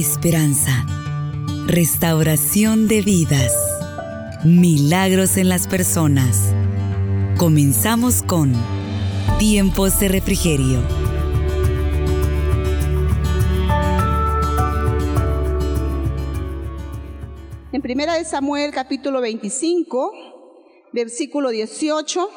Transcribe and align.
esperanza, 0.00 0.86
restauración 1.66 2.86
de 2.86 3.02
vidas, 3.02 3.52
milagros 4.44 5.36
en 5.36 5.48
las 5.48 5.66
personas. 5.66 6.52
Comenzamos 7.36 8.22
con 8.22 8.52
Tiempos 9.40 9.98
de 9.98 10.06
Refrigerio. 10.06 10.78
En 17.72 17.82
primera 17.82 18.14
de 18.14 18.24
Samuel 18.24 18.70
capítulo 18.70 19.20
25, 19.20 20.12
versículo 20.92 21.50
18. 21.50 22.30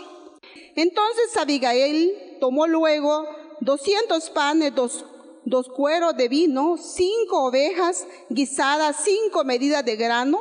Entonces 0.76 1.38
Abigail 1.38 2.12
tomó 2.40 2.66
luego 2.66 3.28
200 3.60 4.32
panes, 4.32 4.74
dos, 4.74 5.06
dos 5.46 5.68
cueros 5.70 6.16
de 6.16 6.28
vino, 6.28 6.78
cinco 6.78 7.46
ovejas 7.46 8.06
guisadas, 8.30 8.98
cinco 9.04 9.44
medidas 9.44 9.84
de 9.84 9.96
grano 9.96 10.40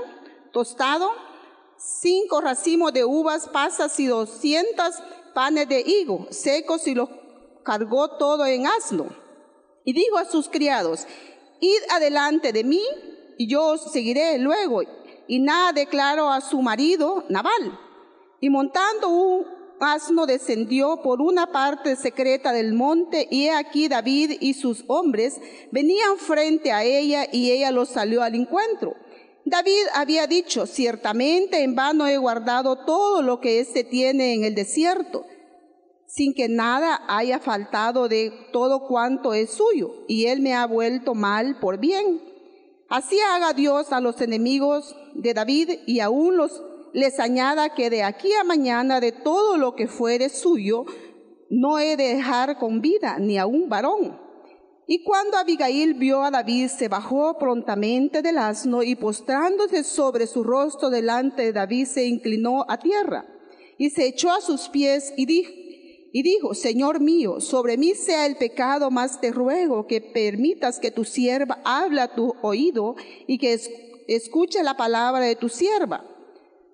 tostado, 0.53 1.11
cinco 1.77 2.41
racimos 2.41 2.93
de 2.93 3.05
uvas 3.05 3.49
pasas 3.49 3.99
y 4.01 4.07
doscientas 4.07 5.03
panes 5.35 5.69
de 5.69 5.81
higo 5.81 6.27
secos 6.31 6.87
y 6.87 6.95
los 6.95 7.09
cargó 7.63 8.17
todo 8.17 8.47
en 8.47 8.67
asno. 8.67 9.07
Y 9.85 9.93
dijo 9.93 10.19
a 10.19 10.25
sus 10.25 10.49
criados, 10.49 11.07
id 11.61 11.83
adelante 11.91 12.53
de 12.53 12.65
mí 12.65 12.83
y 13.39 13.49
yo 13.49 13.65
os 13.65 13.93
seguiré 13.93 14.39
luego. 14.39 14.83
Y 15.27 15.39
nada 15.39 15.73
declaró 15.73 16.31
a 16.31 16.41
su 16.41 16.61
marido, 16.61 17.25
Nabal. 17.29 17.79
Y 18.41 18.51
montando 18.51 19.09
un 19.09 19.60
asno 19.81 20.27
descendió 20.27 21.03
por 21.03 21.21
una 21.21 21.51
parte 21.51 21.97
secreta 21.97 22.53
del 22.53 22.75
monte 22.75 23.27
y 23.31 23.47
he 23.47 23.53
aquí 23.53 23.89
David 23.89 24.37
y 24.41 24.55
sus 24.55 24.85
hombres 24.87 25.41
venían 25.73 26.19
frente 26.19 26.73
a 26.73 26.85
ella 26.85 27.27
y 27.33 27.51
ella 27.51 27.71
los 27.73 27.89
salió 27.89 28.23
al 28.23 28.35
encuentro. 28.35 28.95
David 29.45 29.83
había 29.95 30.27
dicho, 30.27 30.67
ciertamente 30.67 31.63
en 31.63 31.75
vano 31.75 32.07
he 32.07 32.19
guardado 32.19 32.85
todo 32.85 33.23
lo 33.23 33.41
que 33.41 33.61
éste 33.61 33.83
tiene 33.83 34.35
en 34.35 34.45
el 34.45 34.55
desierto, 34.55 35.25
sin 36.07 36.35
que 36.35 36.49
nada 36.49 37.03
haya 37.09 37.39
faltado 37.39 38.09
de 38.09 38.33
todo 38.53 38.87
cuanto 38.87 39.33
es 39.33 39.51
suyo, 39.51 40.05
y 40.07 40.27
él 40.27 40.41
me 40.41 40.55
ha 40.55 40.67
vuelto 40.67 41.15
mal 41.15 41.59
por 41.59 41.79
bien. 41.79 42.21
Así 42.89 43.19
haga 43.21 43.53
Dios 43.53 43.93
a 43.93 44.01
los 44.01 44.21
enemigos 44.21 44.97
de 45.15 45.33
David 45.33 45.71
y 45.87 46.01
aún 46.01 46.37
los 46.37 46.63
les 46.93 47.21
añada 47.21 47.75
que 47.75 47.91
de 47.91 48.03
aquí 48.03 48.33
a 48.35 48.45
mañana 48.45 49.01
de 49.01 49.13
todo 49.13 49.57
lo 49.57 49.75
que 49.75 49.87
fuere 49.87 50.29
suyo, 50.29 50.85
no 51.49 51.79
he 51.79 51.97
de 51.97 52.15
dejar 52.15 52.59
con 52.59 52.81
vida 52.81 53.19
ni 53.19 53.39
a 53.39 53.47
un 53.47 53.69
varón. 53.69 54.19
Y 54.87 55.05
cuando 55.05 55.37
Abigail 55.37 55.95
vio 55.95 56.23
a 56.23 56.31
David, 56.31 56.69
se 56.69 56.89
bajó 56.89 57.39
prontamente 57.39 58.23
del 58.23 58.39
asno 58.39 58.83
y 58.83 58.97
postrándose 58.97 59.85
sobre 59.85 60.27
su 60.27 60.43
rostro 60.43 60.91
delante 60.91 61.43
de 61.43 61.53
David, 61.53 61.87
se 61.87 62.07
inclinó 62.07 62.65
a 62.69 62.79
tierra 62.79 63.25
y 63.79 63.91
se 63.91 64.07
echó 64.07 64.31
a 64.33 64.41
sus 64.41 64.69
pies 64.69 65.15
y 65.17 65.27
dijo, 65.27 65.53
y 66.13 66.23
dijo, 66.23 66.55
Señor 66.55 67.01
mío, 67.01 67.41
sobre 67.41 67.77
mí 67.77 67.95
sea 67.95 68.27
el 68.27 68.37
pecado, 68.37 68.91
más 68.91 69.21
te 69.21 69.31
ruego 69.31 69.87
que 69.87 70.01
permitas 70.01 70.81
que 70.81 70.91
tu 70.91 71.05
sierva 71.05 71.61
hable 71.65 72.01
a 72.01 72.13
tu 72.13 72.35
oído 72.43 72.97
y 73.29 73.39
que 73.39 73.61
escuche 74.09 74.63
la 74.65 74.77
palabra 74.77 75.25
de 75.25 75.37
tu 75.37 75.49
sierva. 75.49 76.05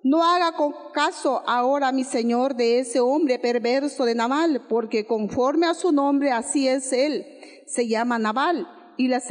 No 0.07 0.23
haga 0.23 0.53
caso 0.93 1.43
ahora, 1.45 1.91
mi 1.91 2.05
Señor, 2.05 2.55
de 2.55 2.79
ese 2.79 3.01
hombre 3.01 3.39
perverso 3.39 4.05
de 4.05 4.15
Nabal, 4.15 4.65
porque 4.69 5.05
conforme 5.05 5.67
a 5.67 5.73
su 5.73 5.91
nombre 5.91 6.31
así 6.31 6.65
es 6.65 6.93
él. 6.93 7.25
Se 7.65 7.89
llama 7.89 8.17
Nabal 8.17 8.69
y 8.95 9.09
la 9.09 9.21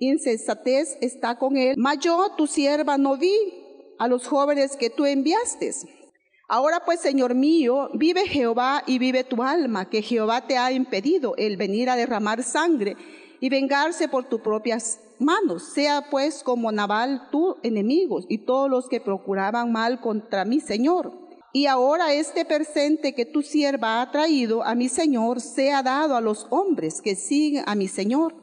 insensatez 0.00 0.98
está 1.00 1.38
con 1.38 1.56
él. 1.56 1.76
Mas 1.78 2.00
yo, 2.00 2.32
tu 2.36 2.48
sierva, 2.48 2.98
no 2.98 3.16
vi 3.16 3.32
a 4.00 4.08
los 4.08 4.26
jóvenes 4.26 4.74
que 4.74 4.90
tú 4.90 5.06
enviaste. 5.06 5.70
Ahora 6.48 6.82
pues, 6.84 6.98
Señor 6.98 7.36
mío, 7.36 7.88
vive 7.94 8.26
Jehová 8.26 8.82
y 8.88 8.98
vive 8.98 9.22
tu 9.22 9.44
alma, 9.44 9.88
que 9.88 10.02
Jehová 10.02 10.48
te 10.48 10.58
ha 10.58 10.72
impedido 10.72 11.36
el 11.36 11.56
venir 11.56 11.90
a 11.90 11.94
derramar 11.94 12.42
sangre 12.42 12.96
y 13.40 13.48
vengarse 13.48 14.08
por 14.08 14.24
tus 14.24 14.40
propias 14.40 15.00
manos. 15.18 15.72
Sea 15.72 16.06
pues 16.10 16.42
como 16.42 16.72
Nabal 16.72 17.28
tu 17.30 17.56
enemigo 17.62 18.20
y 18.28 18.38
todos 18.38 18.70
los 18.70 18.88
que 18.88 19.00
procuraban 19.00 19.72
mal 19.72 20.00
contra 20.00 20.44
mi 20.44 20.60
Señor. 20.60 21.12
Y 21.52 21.66
ahora 21.66 22.12
este 22.12 22.44
presente 22.44 23.14
que 23.14 23.24
tu 23.24 23.42
sierva 23.42 24.02
ha 24.02 24.10
traído 24.10 24.62
a 24.62 24.74
mi 24.74 24.88
Señor 24.88 25.40
sea 25.40 25.82
dado 25.82 26.16
a 26.16 26.20
los 26.20 26.46
hombres 26.50 27.00
que 27.00 27.16
siguen 27.16 27.64
a 27.66 27.74
mi 27.74 27.88
Señor. 27.88 28.34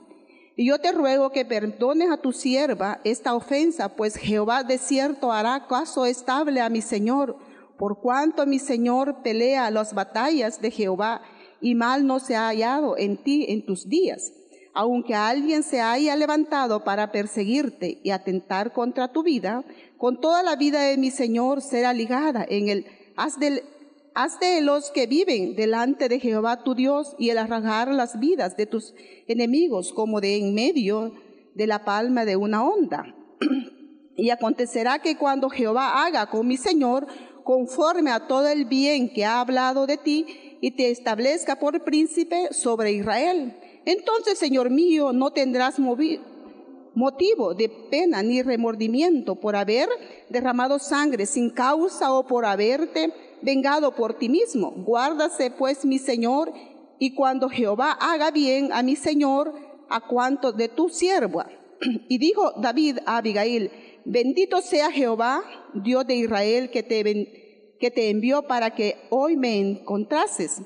Y 0.56 0.68
yo 0.68 0.80
te 0.80 0.92
ruego 0.92 1.32
que 1.32 1.46
perdones 1.46 2.12
a 2.12 2.18
tu 2.18 2.32
sierva 2.32 3.02
esta 3.04 3.36
ofensa, 3.36 3.96
pues 3.96 4.16
Jehová 4.16 4.64
de 4.64 4.78
cierto 4.78 5.32
hará 5.32 5.68
caso 5.68 6.06
estable 6.06 6.62
a 6.62 6.70
mi 6.70 6.82
Señor 6.82 7.38
por 7.78 8.00
cuanto 8.00 8.46
mi 8.46 8.60
Señor 8.60 9.24
pelea 9.24 9.72
las 9.72 9.94
batallas 9.94 10.62
de 10.62 10.72
Jehová 10.72 11.22
y 11.60 11.76
mal 11.76 12.06
no 12.06 12.20
se 12.20 12.36
ha 12.36 12.48
hallado 12.48 12.98
en 12.98 13.18
ti 13.18 13.46
en 13.50 13.66
tus 13.66 13.90
días. 13.90 14.32
Aunque 14.74 15.14
alguien 15.14 15.62
se 15.62 15.82
haya 15.82 16.16
levantado 16.16 16.84
para 16.84 17.12
perseguirte 17.12 18.00
y 18.04 18.10
atentar 18.10 18.74
contra 18.74 19.12
tu 19.12 19.22
vida, 19.22 19.64
con 19.98 20.20
toda 20.20 20.42
la 20.42 20.56
vida 20.56 20.82
de 20.82 20.98
mi 20.98 21.12
Señor 21.12 21.62
será 21.62 21.94
ligada 21.94 22.44
en 22.48 22.70
el 22.70 22.86
haz 23.16 23.40
de, 23.40 24.62
los 24.62 24.90
que 24.92 25.06
viven 25.06 25.56
delante 25.56 26.10
de 26.10 26.20
Jehová 26.20 26.64
tu 26.64 26.74
Dios 26.74 27.16
y 27.20 27.30
el 27.30 27.38
arrancar 27.38 27.90
las 27.90 28.20
vidas 28.20 28.58
de 28.58 28.66
tus 28.66 28.96
enemigos 29.28 29.94
como 29.94 30.22
de 30.22 30.38
en 30.38 30.56
medio 30.56 31.14
de 31.54 31.68
la 31.68 31.86
palma 31.86 32.26
de 32.26 32.36
una 32.36 32.64
onda. 32.64 33.16
y 34.18 34.32
acontecerá 34.32 35.00
que 35.00 35.18
cuando 35.18 35.50
Jehová 35.50 36.04
haga 36.06 36.30
con 36.30 36.48
mi 36.48 36.58
Señor 36.58 37.08
conforme 37.44 38.12
a 38.12 38.28
todo 38.28 38.48
el 38.48 38.66
bien 38.66 39.14
que 39.14 39.26
ha 39.26 39.40
hablado 39.40 39.86
de 39.86 39.98
ti 39.98 40.26
y 40.62 40.72
te 40.72 40.90
establezca 40.92 41.60
por 41.60 41.84
príncipe 41.84 42.50
sobre 42.52 42.94
Israel. 42.94 43.54
Entonces, 43.86 44.38
Señor 44.38 44.70
mío, 44.70 45.12
no 45.14 45.32
tendrás 45.32 45.78
motivo 45.80 47.54
de 47.54 47.70
pena 47.70 48.24
ni 48.24 48.42
remordimiento 48.42 49.36
por 49.36 49.56
haber 49.56 49.90
derramado 50.30 50.80
sangre 50.80 51.26
sin 51.26 51.50
causa 51.50 52.14
o 52.14 52.26
por 52.26 52.46
haberte 52.46 53.14
vengado 53.42 53.94
por 53.96 54.18
ti 54.18 54.30
mismo. 54.30 54.72
Guárdase 54.72 55.52
pues 55.52 55.86
mi 55.86 56.00
Señor, 56.00 56.54
y 57.00 57.14
cuando 57.16 57.50
Jehová 57.50 57.92
haga 58.00 58.32
bien 58.32 58.72
a 58.72 58.82
mi 58.84 58.96
Señor, 58.96 59.54
a 59.90 60.02
cuanto 60.02 60.52
de 60.52 60.70
tu 60.70 60.90
sierva. 60.90 61.50
Y 62.08 62.18
dijo 62.18 62.54
David 62.62 63.00
a 63.06 63.18
Abigail, 63.18 63.72
Bendito 64.06 64.62
sea 64.62 64.92
Jehová, 64.92 65.44
Dios 65.74 66.06
de 66.06 66.16
Israel, 66.16 66.70
que 66.72 66.84
te, 66.84 67.78
que 67.80 67.92
te 67.92 68.10
envió 68.10 68.44
para 68.44 68.76
que 68.76 68.98
hoy 69.10 69.38
me 69.38 69.60
encontrases. 69.60 70.62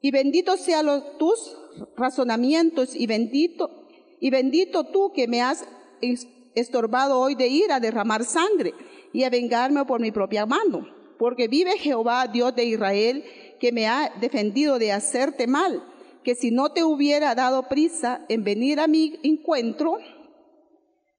Y 0.00 0.10
bendito 0.10 0.56
sean 0.56 0.86
los, 0.86 1.18
tus 1.18 1.56
razonamientos 1.96 2.94
y 2.94 3.06
bendito, 3.06 3.70
y 4.20 4.30
bendito 4.30 4.84
tú 4.84 5.12
que 5.14 5.28
me 5.28 5.42
has 5.42 5.64
estorbado 6.54 7.18
hoy 7.18 7.34
de 7.34 7.48
ir 7.48 7.72
a 7.72 7.80
derramar 7.80 8.24
sangre 8.24 8.74
y 9.12 9.24
a 9.24 9.30
vengarme 9.30 9.84
por 9.84 10.00
mi 10.00 10.10
propia 10.10 10.46
mano. 10.46 10.88
Porque 11.18 11.48
vive 11.48 11.78
Jehová, 11.78 12.26
Dios 12.26 12.54
de 12.54 12.64
Israel, 12.64 13.24
que 13.60 13.72
me 13.72 13.86
ha 13.86 14.12
defendido 14.20 14.78
de 14.78 14.92
hacerte 14.92 15.46
mal, 15.46 15.82
que 16.22 16.34
si 16.34 16.50
no 16.50 16.72
te 16.72 16.84
hubiera 16.84 17.34
dado 17.34 17.68
prisa 17.68 18.24
en 18.28 18.44
venir 18.44 18.80
a 18.80 18.86
mi 18.86 19.18
encuentro, 19.22 19.98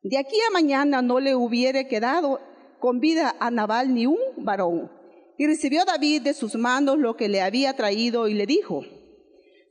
de 0.04 0.18
aquí 0.18 0.36
a 0.48 0.52
mañana 0.52 1.02
no 1.02 1.20
le 1.20 1.36
hubiera 1.36 1.88
quedado 1.88 2.40
con 2.80 3.00
vida 3.00 3.36
a 3.40 3.50
Nabal 3.50 3.94
ni 3.94 4.06
un 4.06 4.20
varón. 4.38 4.92
Y 5.38 5.48
recibió 5.48 5.84
David 5.86 6.22
de 6.22 6.34
sus 6.34 6.56
manos 6.56 6.98
lo 6.98 7.16
que 7.16 7.28
le 7.28 7.42
había 7.42 7.74
traído 7.74 8.28
y 8.28 8.34
le 8.34 8.46
dijo, 8.46 8.84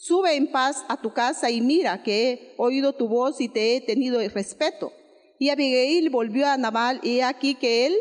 sube 0.05 0.37
en 0.37 0.53
paz 0.53 0.85
a 0.89 1.01
tu 1.01 1.15
casa 1.15 1.51
y 1.51 1.63
mira 1.63 2.03
que 2.03 2.31
he 2.31 2.55
oído 2.59 2.93
tu 2.93 3.09
voz 3.09 3.41
y 3.41 3.49
te 3.49 3.75
he 3.75 3.81
tenido 3.81 4.21
respeto. 4.29 4.93
Y 5.39 5.49
Abigail 5.49 6.11
volvió 6.11 6.47
a 6.47 6.59
Nabal 6.59 7.01
y 7.03 7.21
aquí 7.21 7.55
que 7.55 7.87
él 7.87 7.95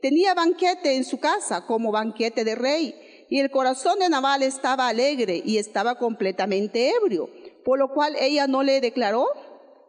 tenía 0.00 0.34
banquete 0.34 0.94
en 0.94 1.02
su 1.02 1.18
casa 1.18 1.66
como 1.66 1.90
banquete 1.90 2.44
de 2.44 2.54
rey. 2.54 2.94
Y 3.28 3.40
el 3.40 3.50
corazón 3.50 3.98
de 3.98 4.08
Nabal 4.08 4.44
estaba 4.44 4.86
alegre 4.86 5.42
y 5.44 5.58
estaba 5.58 5.96
completamente 5.96 6.90
ebrio, 6.90 7.28
por 7.64 7.76
lo 7.76 7.92
cual 7.92 8.14
ella 8.20 8.46
no 8.46 8.62
le 8.62 8.80
declaró 8.80 9.26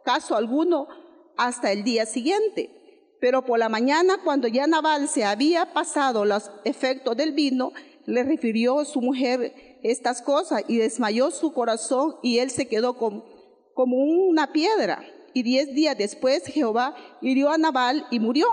caso 0.04 0.34
alguno 0.34 0.88
hasta 1.36 1.70
el 1.70 1.84
día 1.84 2.04
siguiente. 2.04 3.16
Pero 3.20 3.44
por 3.44 3.60
la 3.60 3.68
mañana, 3.68 4.18
cuando 4.24 4.48
ya 4.48 4.66
Nabal 4.66 5.08
se 5.08 5.24
había 5.24 5.72
pasado 5.72 6.24
los 6.24 6.50
efectos 6.64 7.16
del 7.16 7.30
vino, 7.30 7.72
le 8.06 8.24
refirió 8.24 8.84
su 8.84 9.00
mujer 9.00 9.52
estas 9.84 10.22
cosas 10.22 10.64
y 10.66 10.78
desmayó 10.78 11.30
su 11.30 11.52
corazón 11.52 12.16
y 12.22 12.38
él 12.38 12.50
se 12.50 12.66
quedó 12.66 12.96
como, 12.96 13.24
como 13.74 13.98
una 13.98 14.52
piedra. 14.52 15.04
Y 15.32 15.42
diez 15.42 15.72
días 15.74 15.96
después 15.96 16.44
Jehová 16.46 16.96
hirió 17.20 17.50
a 17.50 17.58
Nabal 17.58 18.06
y 18.10 18.18
murió. 18.18 18.46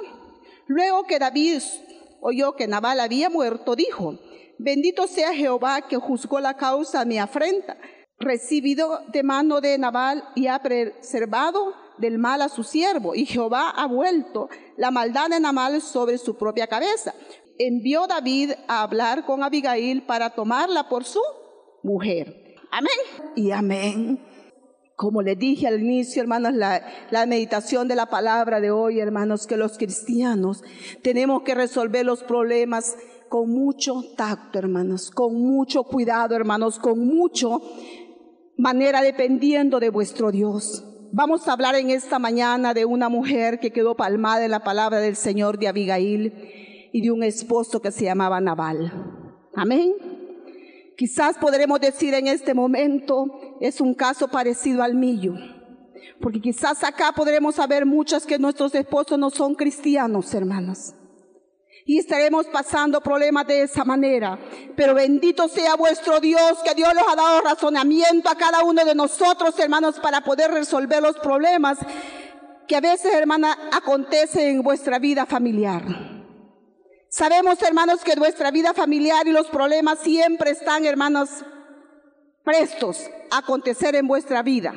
Luego 0.68 1.04
que 1.06 1.20
David 1.20 1.62
oyó 2.22 2.56
que 2.56 2.68
Nabal 2.68 3.00
había 3.00 3.30
muerto, 3.30 3.76
dijo, 3.76 4.20
bendito 4.60 5.08
sea 5.08 5.34
Jehová 5.34 5.88
que 5.88 5.98
juzgó 5.98 6.40
la 6.40 6.58
causa 6.58 7.06
mi 7.06 7.18
afrenta 7.18 7.78
recibido 8.22 9.02
de 9.12 9.24
mano 9.24 9.60
de 9.62 9.78
Nabal 9.78 10.24
y 10.36 10.48
ha 10.48 10.60
preservado 10.60 11.74
del 11.98 12.18
mal 12.18 12.42
a 12.42 12.50
su 12.50 12.64
siervo. 12.64 13.16
Y 13.16 13.26
Jehová 13.26 13.70
ha 13.70 13.88
vuelto 13.88 14.50
la 14.78 14.92
maldad 14.92 15.30
de 15.30 15.40
Nabal 15.40 15.82
sobre 15.82 16.18
su 16.18 16.36
propia 16.36 16.68
cabeza. 16.68 17.14
Envió 17.58 18.08
David 18.08 18.52
a 18.68 18.84
hablar 18.84 19.26
con 19.26 19.44
Abigail 19.44 20.04
para 20.04 20.32
tomarla 20.32 20.90
por 20.90 21.04
su 21.04 21.22
mujer. 21.84 22.56
Amén. 22.72 23.34
Y 23.36 23.52
amén. 23.52 24.20
Como 24.96 25.22
le 25.22 25.36
dije 25.36 25.68
al 25.68 25.82
inicio, 25.82 26.22
hermanos, 26.22 26.54
la, 26.54 26.82
la, 27.10 27.26
meditación 27.26 27.88
de 27.88 27.96
la 27.96 28.06
palabra 28.06 28.60
de 28.60 28.72
hoy, 28.72 29.00
hermanos, 29.00 29.48
que 29.48 29.58
los 29.58 29.78
cristianos 29.78 30.64
tenemos 31.02 31.42
que 31.42 31.56
resolver 31.56 32.06
los 32.06 32.24
problemas 32.24 32.96
con 33.28 33.50
mucho 33.50 34.04
tacto, 34.16 34.60
hermanos, 34.60 35.10
con 35.10 35.34
mucho 35.36 35.84
cuidado, 35.84 36.36
hermanos, 36.36 36.78
con 36.78 37.00
mucho 37.00 37.62
manera 38.58 39.02
dependiendo 39.02 39.80
de 39.80 39.90
vuestro 39.90 40.32
Dios. 40.32 40.84
Vamos 41.14 41.48
a 41.48 41.54
hablar 41.54 41.76
en 41.76 41.90
esta 41.90 42.20
mañana 42.20 42.74
de 42.74 42.86
una 42.86 43.10
mujer 43.10 43.60
que 43.60 43.72
quedó 43.72 43.96
palmada 43.96 44.46
en 44.46 44.52
la 44.52 44.64
palabra 44.64 45.00
del 45.00 45.16
Señor 45.16 45.58
de 45.58 45.68
Abigail 45.68 46.34
y 46.92 47.02
de 47.02 47.12
un 47.12 47.24
esposo 47.24 47.82
que 47.82 47.92
se 47.92 48.06
llamaba 48.06 48.42
Nabal. 48.42 48.92
Amén. 49.56 49.94
Quizás 50.98 51.38
podremos 51.38 51.80
decir 51.80 52.14
en 52.14 52.28
este 52.28 52.54
momento 52.54 53.58
es 53.60 53.82
un 53.82 53.94
caso 53.94 54.28
parecido 54.28 54.84
al 54.84 54.96
mío. 54.96 55.34
Porque 56.20 56.42
quizás 56.42 56.84
acá 56.84 57.12
podremos 57.16 57.56
saber 57.56 57.86
muchas 57.86 58.26
que 58.26 58.38
nuestros 58.38 58.76
esposos 58.76 59.18
no 59.18 59.30
son 59.30 59.56
cristianos, 59.56 60.34
hermanos 60.34 60.94
y 61.86 61.98
estaremos 61.98 62.46
pasando 62.48 63.02
problemas 63.02 63.48
de 63.48 63.64
esa 63.64 63.84
manera. 63.84 64.40
Pero 64.76 64.94
bendito 64.94 65.48
sea 65.48 65.76
vuestro 65.76 66.20
Dios, 66.20 66.60
que 66.64 66.76
Dios 66.76 66.94
nos 66.94 67.04
ha 67.12 67.16
dado 67.16 67.42
razonamiento 67.42 68.30
a 68.30 68.36
cada 68.36 68.64
uno 68.64 68.86
de 68.86 68.96
nosotros, 68.96 69.58
hermanos, 69.60 70.00
para 70.00 70.22
poder 70.22 70.52
resolver 70.52 71.02
los 71.02 71.18
problemas 71.18 71.80
que 72.68 72.76
a 72.76 72.82
veces, 72.82 73.14
hermana, 73.14 73.58
acontecen 73.72 74.56
en 74.56 74.62
vuestra 74.62 75.00
vida 75.00 75.26
familiar. 75.26 76.11
Sabemos, 77.14 77.62
hermanos, 77.62 78.06
que 78.06 78.16
nuestra 78.16 78.52
vida 78.52 78.74
familiar 78.74 79.28
y 79.28 79.34
los 79.34 79.48
problemas 79.48 80.00
siempre 80.00 80.52
están, 80.52 80.86
hermanos, 80.86 81.44
prestos 82.42 83.06
a 83.30 83.40
acontecer 83.40 83.96
en 83.96 84.08
vuestra 84.08 84.42
vida. 84.44 84.74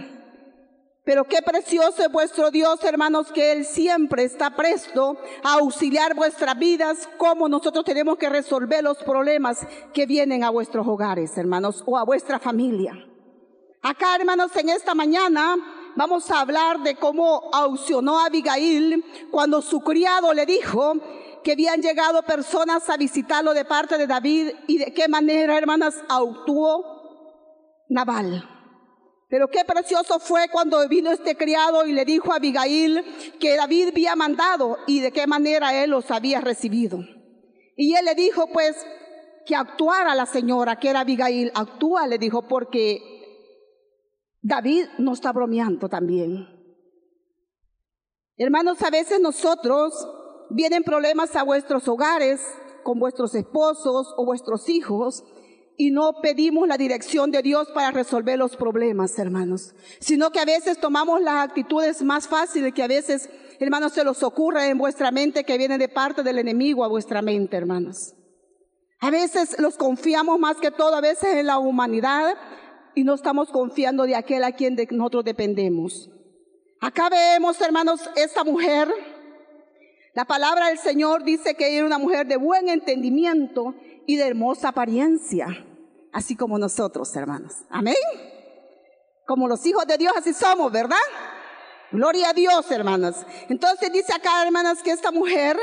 Pero 1.04 1.28
qué 1.28 1.42
precioso 1.42 2.02
es 2.02 2.10
vuestro 2.10 2.50
Dios, 2.50 2.82
hermanos, 2.82 3.30
que 3.30 3.52
Él 3.52 3.64
siempre 3.64 4.24
está 4.24 4.50
presto 4.56 5.16
a 5.44 5.60
auxiliar 5.60 6.16
vuestras 6.16 6.58
vidas, 6.58 7.08
como 7.18 7.48
nosotros 7.48 7.84
tenemos 7.84 8.18
que 8.18 8.28
resolver 8.28 8.82
los 8.82 8.98
problemas 9.04 9.64
que 9.92 10.04
vienen 10.04 10.42
a 10.42 10.50
vuestros 10.50 10.88
hogares, 10.88 11.38
hermanos, 11.38 11.84
o 11.86 11.96
a 11.96 12.04
vuestra 12.04 12.40
familia. 12.40 12.94
Acá, 13.80 14.16
hermanos, 14.16 14.50
en 14.56 14.70
esta 14.70 14.96
mañana 14.96 15.54
vamos 15.94 16.28
a 16.32 16.40
hablar 16.40 16.80
de 16.80 16.96
cómo 16.96 17.48
aucionó 17.52 18.18
a 18.18 18.26
Abigail 18.26 19.04
cuando 19.30 19.62
su 19.62 19.78
criado 19.82 20.34
le 20.34 20.46
dijo 20.46 20.94
que 21.44 21.52
habían 21.52 21.80
llegado 21.80 22.22
personas 22.22 22.88
a 22.90 22.96
visitarlo 22.96 23.54
de 23.54 23.64
parte 23.64 23.98
de 23.98 24.06
David 24.06 24.50
y 24.66 24.78
de 24.78 24.92
qué 24.92 25.06
manera, 25.06 25.56
hermanas, 25.56 25.94
actuó 26.08 27.84
Nabal. 27.88 28.50
Pero 29.28 29.48
qué 29.48 29.64
precioso 29.64 30.18
fue 30.18 30.48
cuando 30.50 30.88
vino 30.88 31.10
este 31.10 31.36
criado 31.36 31.86
y 31.86 31.92
le 31.92 32.04
dijo 32.04 32.32
a 32.32 32.36
Abigail 32.36 33.04
que 33.38 33.56
David 33.56 33.88
había 33.88 34.16
mandado 34.16 34.78
y 34.86 35.00
de 35.00 35.12
qué 35.12 35.26
manera 35.26 35.82
él 35.82 35.90
los 35.90 36.10
había 36.10 36.40
recibido. 36.40 37.00
Y 37.76 37.94
él 37.94 38.04
le 38.04 38.14
dijo 38.14 38.48
pues 38.52 38.76
que 39.44 39.54
actuara 39.54 40.14
la 40.14 40.26
señora, 40.26 40.78
que 40.78 40.88
era 40.88 41.00
Abigail, 41.00 41.52
actúa, 41.54 42.06
le 42.06 42.18
dijo, 42.18 42.48
porque 42.48 43.02
David 44.40 44.86
no 44.98 45.12
está 45.12 45.32
bromeando 45.32 45.88
también. 45.88 46.48
Hermanos, 48.36 48.82
a 48.82 48.90
veces 48.90 49.20
nosotros 49.20 49.92
vienen 50.50 50.82
problemas 50.82 51.34
a 51.36 51.42
vuestros 51.42 51.88
hogares 51.88 52.40
con 52.82 52.98
vuestros 52.98 53.34
esposos 53.34 54.14
o 54.16 54.24
vuestros 54.24 54.68
hijos 54.68 55.24
y 55.76 55.90
no 55.90 56.20
pedimos 56.22 56.68
la 56.68 56.76
dirección 56.76 57.30
de 57.30 57.42
Dios 57.42 57.68
para 57.72 57.90
resolver 57.90 58.38
los 58.38 58.56
problemas, 58.56 59.18
hermanos, 59.18 59.74
sino 59.98 60.30
que 60.30 60.38
a 60.38 60.44
veces 60.44 60.78
tomamos 60.78 61.20
las 61.20 61.48
actitudes 61.48 62.02
más 62.02 62.28
fáciles 62.28 62.72
que 62.72 62.82
a 62.82 62.88
veces, 62.88 63.28
hermanos, 63.58 63.92
se 63.92 64.04
los 64.04 64.22
ocurre 64.22 64.68
en 64.68 64.78
vuestra 64.78 65.10
mente 65.10 65.44
que 65.44 65.58
viene 65.58 65.78
de 65.78 65.88
parte 65.88 66.22
del 66.22 66.38
enemigo 66.38 66.84
a 66.84 66.88
vuestra 66.88 67.22
mente, 67.22 67.56
hermanos. 67.56 68.14
A 69.00 69.10
veces 69.10 69.58
los 69.58 69.76
confiamos 69.76 70.38
más 70.38 70.58
que 70.58 70.70
todo, 70.70 70.94
a 70.94 71.00
veces 71.00 71.34
en 71.34 71.46
la 71.46 71.58
humanidad 71.58 72.36
y 72.94 73.02
no 73.02 73.14
estamos 73.14 73.50
confiando 73.50 74.04
de 74.04 74.14
aquel 74.14 74.44
a 74.44 74.52
quien 74.52 74.76
de 74.76 74.86
nosotros 74.92 75.24
dependemos. 75.24 76.08
Acá 76.80 77.08
vemos, 77.08 77.60
hermanos, 77.60 78.08
esta 78.14 78.44
mujer. 78.44 78.88
La 80.14 80.24
palabra 80.24 80.68
del 80.68 80.78
Señor 80.78 81.24
dice 81.24 81.56
que 81.56 81.76
era 81.76 81.84
una 81.84 81.98
mujer 81.98 82.28
de 82.28 82.36
buen 82.36 82.68
entendimiento 82.68 83.74
y 84.06 84.14
de 84.14 84.28
hermosa 84.28 84.68
apariencia, 84.68 85.48
así 86.12 86.36
como 86.36 86.56
nosotros, 86.56 87.14
hermanos. 87.16 87.54
Amén. 87.68 87.96
Como 89.26 89.48
los 89.48 89.66
hijos 89.66 89.84
de 89.88 89.98
Dios, 89.98 90.12
así 90.16 90.32
somos, 90.32 90.70
¿verdad? 90.70 90.96
Gloria 91.90 92.30
a 92.30 92.32
Dios, 92.32 92.70
hermanos. 92.70 93.16
Entonces 93.48 93.92
dice 93.92 94.14
acá, 94.14 94.44
hermanas, 94.44 94.84
que 94.84 94.92
esta 94.92 95.10
mujer, 95.10 95.58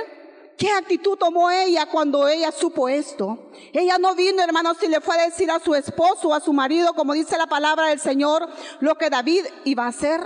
¿qué 0.57 0.69
actitud 0.69 1.17
tomó 1.17 1.49
ella 1.49 1.85
cuando 1.85 2.27
ella 2.27 2.51
supo 2.51 2.89
esto? 2.89 3.51
Ella 3.71 3.97
no 3.99 4.15
vino, 4.15 4.43
hermanos, 4.43 4.83
y 4.83 4.89
le 4.89 4.99
fue 4.99 5.15
a 5.15 5.27
decir 5.27 5.49
a 5.49 5.59
su 5.59 5.75
esposo 5.75 6.33
a 6.33 6.41
su 6.41 6.51
marido, 6.51 6.93
como 6.93 7.13
dice 7.13 7.37
la 7.37 7.47
palabra 7.47 7.87
del 7.87 8.01
Señor, 8.01 8.49
lo 8.81 8.95
que 8.95 9.09
David 9.09 9.45
iba 9.63 9.85
a 9.85 9.89
hacer, 9.89 10.19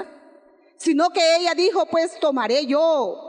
sino 0.77 1.11
que 1.11 1.35
ella 1.35 1.53
dijo, 1.53 1.85
pues 1.85 2.19
tomaré 2.19 2.65
yo 2.65 3.24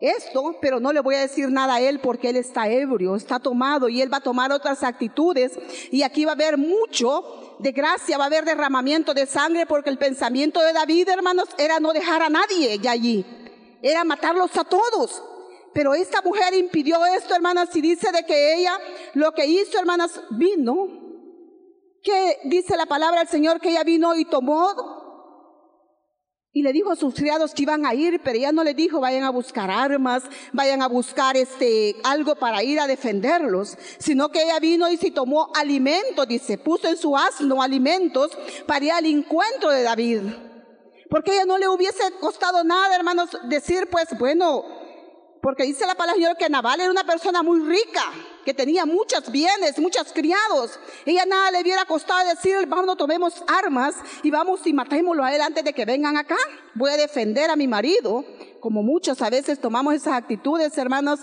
esto, 0.00 0.56
pero 0.60 0.80
no 0.80 0.92
le 0.92 1.00
voy 1.00 1.14
a 1.14 1.20
decir 1.20 1.50
nada 1.50 1.76
a 1.76 1.80
él 1.80 2.00
porque 2.00 2.28
él 2.28 2.36
está 2.36 2.68
ebrio, 2.68 3.16
está 3.16 3.38
tomado 3.38 3.88
y 3.88 4.02
él 4.02 4.12
va 4.12 4.18
a 4.18 4.22
tomar 4.22 4.52
otras 4.52 4.82
actitudes 4.82 5.58
y 5.90 6.02
aquí 6.02 6.24
va 6.24 6.32
a 6.32 6.34
haber 6.34 6.58
mucho 6.58 7.56
de 7.58 7.72
gracia, 7.72 8.18
va 8.18 8.24
a 8.24 8.26
haber 8.26 8.44
derramamiento 8.44 9.14
de 9.14 9.26
sangre 9.26 9.66
porque 9.66 9.90
el 9.90 9.98
pensamiento 9.98 10.60
de 10.60 10.72
David, 10.72 11.08
hermanos, 11.08 11.48
era 11.58 11.80
no 11.80 11.92
dejar 11.92 12.22
a 12.22 12.28
nadie 12.28 12.78
ya 12.78 12.90
allí, 12.90 13.24
era 13.82 14.04
matarlos 14.04 14.56
a 14.56 14.64
todos. 14.64 15.22
Pero 15.72 15.92
esta 15.92 16.22
mujer 16.22 16.54
impidió 16.54 17.04
esto, 17.04 17.34
hermanas, 17.34 17.68
y 17.76 17.82
dice 17.82 18.10
de 18.10 18.24
que 18.24 18.54
ella 18.54 18.78
lo 19.12 19.32
que 19.32 19.44
hizo, 19.44 19.78
hermanas, 19.78 20.22
vino, 20.30 20.88
que 22.02 22.38
dice 22.44 22.76
la 22.78 22.86
palabra 22.86 23.20
del 23.20 23.28
Señor 23.28 23.60
que 23.60 23.70
ella 23.70 23.84
vino 23.84 24.14
y 24.14 24.24
tomó 24.24 24.95
y 26.56 26.62
le 26.62 26.72
dijo 26.72 26.90
a 26.90 26.96
sus 26.96 27.12
criados 27.12 27.52
que 27.52 27.64
iban 27.64 27.84
a 27.84 27.92
ir, 27.92 28.18
pero 28.24 28.38
ella 28.38 28.50
no 28.50 28.64
le 28.64 28.72
dijo 28.72 28.98
vayan 28.98 29.24
a 29.24 29.30
buscar 29.30 29.70
armas, 29.70 30.22
vayan 30.54 30.80
a 30.80 30.88
buscar 30.88 31.36
este 31.36 31.96
algo 32.02 32.34
para 32.34 32.62
ir 32.62 32.80
a 32.80 32.86
defenderlos, 32.86 33.76
sino 33.98 34.30
que 34.30 34.42
ella 34.42 34.58
vino 34.58 34.88
y 34.88 34.96
se 34.96 35.10
tomó 35.10 35.50
alimentos, 35.54 36.26
dice, 36.26 36.56
puso 36.56 36.88
en 36.88 36.96
su 36.96 37.14
asno 37.14 37.60
alimentos 37.60 38.30
para 38.66 38.82
ir 38.82 38.92
al 38.92 39.04
encuentro 39.04 39.68
de 39.68 39.82
David. 39.82 40.20
Porque 41.10 41.34
ella 41.34 41.44
no 41.44 41.58
le 41.58 41.68
hubiese 41.68 42.10
costado 42.20 42.64
nada, 42.64 42.96
hermanos, 42.96 43.36
decir 43.50 43.90
pues, 43.90 44.18
bueno, 44.18 44.64
porque 45.42 45.64
dice 45.64 45.84
la 45.86 45.94
palabra 45.94 46.14
Señor 46.14 46.38
que 46.38 46.48
Naval 46.48 46.80
era 46.80 46.90
una 46.90 47.04
persona 47.04 47.42
muy 47.42 47.60
rica, 47.60 48.02
que 48.46 48.54
tenía 48.54 48.86
muchos 48.86 49.28
bienes, 49.32 49.76
muchos 49.80 50.12
criados. 50.12 50.78
Ella 51.04 51.24
nada 51.26 51.50
le 51.50 51.62
hubiera 51.62 51.84
costado 51.84 52.28
decir, 52.28 52.64
vamos, 52.68 52.96
tomemos 52.96 53.42
armas 53.48 53.96
y 54.22 54.30
vamos 54.30 54.64
y 54.64 54.72
matémoslo 54.72 55.24
a 55.24 55.34
él 55.34 55.40
antes 55.40 55.64
de 55.64 55.72
que 55.72 55.84
vengan 55.84 56.16
acá. 56.16 56.36
Voy 56.76 56.92
a 56.92 56.96
defender 56.96 57.50
a 57.50 57.56
mi 57.56 57.66
marido, 57.66 58.24
como 58.60 58.84
muchos 58.84 59.20
a 59.20 59.30
veces 59.30 59.60
tomamos 59.60 59.94
esas 59.94 60.14
actitudes, 60.14 60.78
hermanos, 60.78 61.20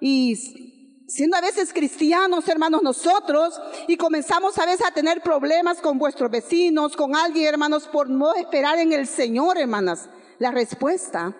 y 0.00 1.06
siendo 1.08 1.38
a 1.38 1.40
veces 1.40 1.72
cristianos, 1.72 2.46
hermanos, 2.46 2.82
nosotros, 2.82 3.58
y 3.88 3.96
comenzamos 3.96 4.58
a 4.58 4.66
veces 4.66 4.86
a 4.86 4.90
tener 4.90 5.22
problemas 5.22 5.80
con 5.80 5.96
vuestros 5.96 6.30
vecinos, 6.30 6.94
con 6.94 7.16
alguien, 7.16 7.46
hermanos, 7.46 7.88
por 7.88 8.10
no 8.10 8.34
esperar 8.34 8.78
en 8.78 8.92
el 8.92 9.06
Señor, 9.06 9.56
hermanas, 9.56 10.10
la 10.38 10.50
respuesta. 10.50 11.34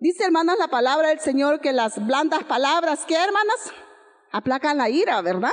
Dice, 0.00 0.24
hermanas, 0.24 0.58
la 0.58 0.66
palabra 0.66 1.10
del 1.10 1.20
Señor 1.20 1.60
que 1.60 1.72
las 1.72 2.04
blandas 2.04 2.42
palabras, 2.42 3.04
¿qué, 3.06 3.14
hermanas? 3.14 3.72
Aplacan 4.30 4.76
la 4.76 4.88
ira, 4.88 5.20
¿verdad? 5.22 5.50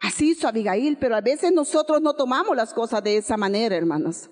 Así 0.00 0.30
hizo 0.30 0.46
Abigail, 0.46 0.98
pero 0.98 1.16
a 1.16 1.20
veces 1.20 1.52
nosotros 1.52 2.02
no 2.02 2.14
tomamos 2.14 2.54
las 2.56 2.74
cosas 2.74 3.02
de 3.02 3.16
esa 3.16 3.36
manera, 3.36 3.74
hermanas. 3.76 4.30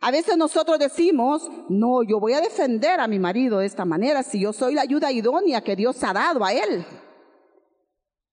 A 0.00 0.10
veces 0.10 0.36
nosotros 0.36 0.78
decimos, 0.78 1.48
no, 1.68 2.02
yo 2.02 2.20
voy 2.20 2.32
a 2.32 2.40
defender 2.40 3.00
a 3.00 3.08
mi 3.08 3.18
marido 3.18 3.58
de 3.58 3.66
esta 3.66 3.84
manera 3.84 4.22
si 4.22 4.40
yo 4.40 4.52
soy 4.52 4.74
la 4.74 4.82
ayuda 4.82 5.10
idónea 5.10 5.60
que 5.60 5.76
Dios 5.76 6.02
ha 6.04 6.12
dado 6.12 6.44
a 6.44 6.52
él. 6.52 6.84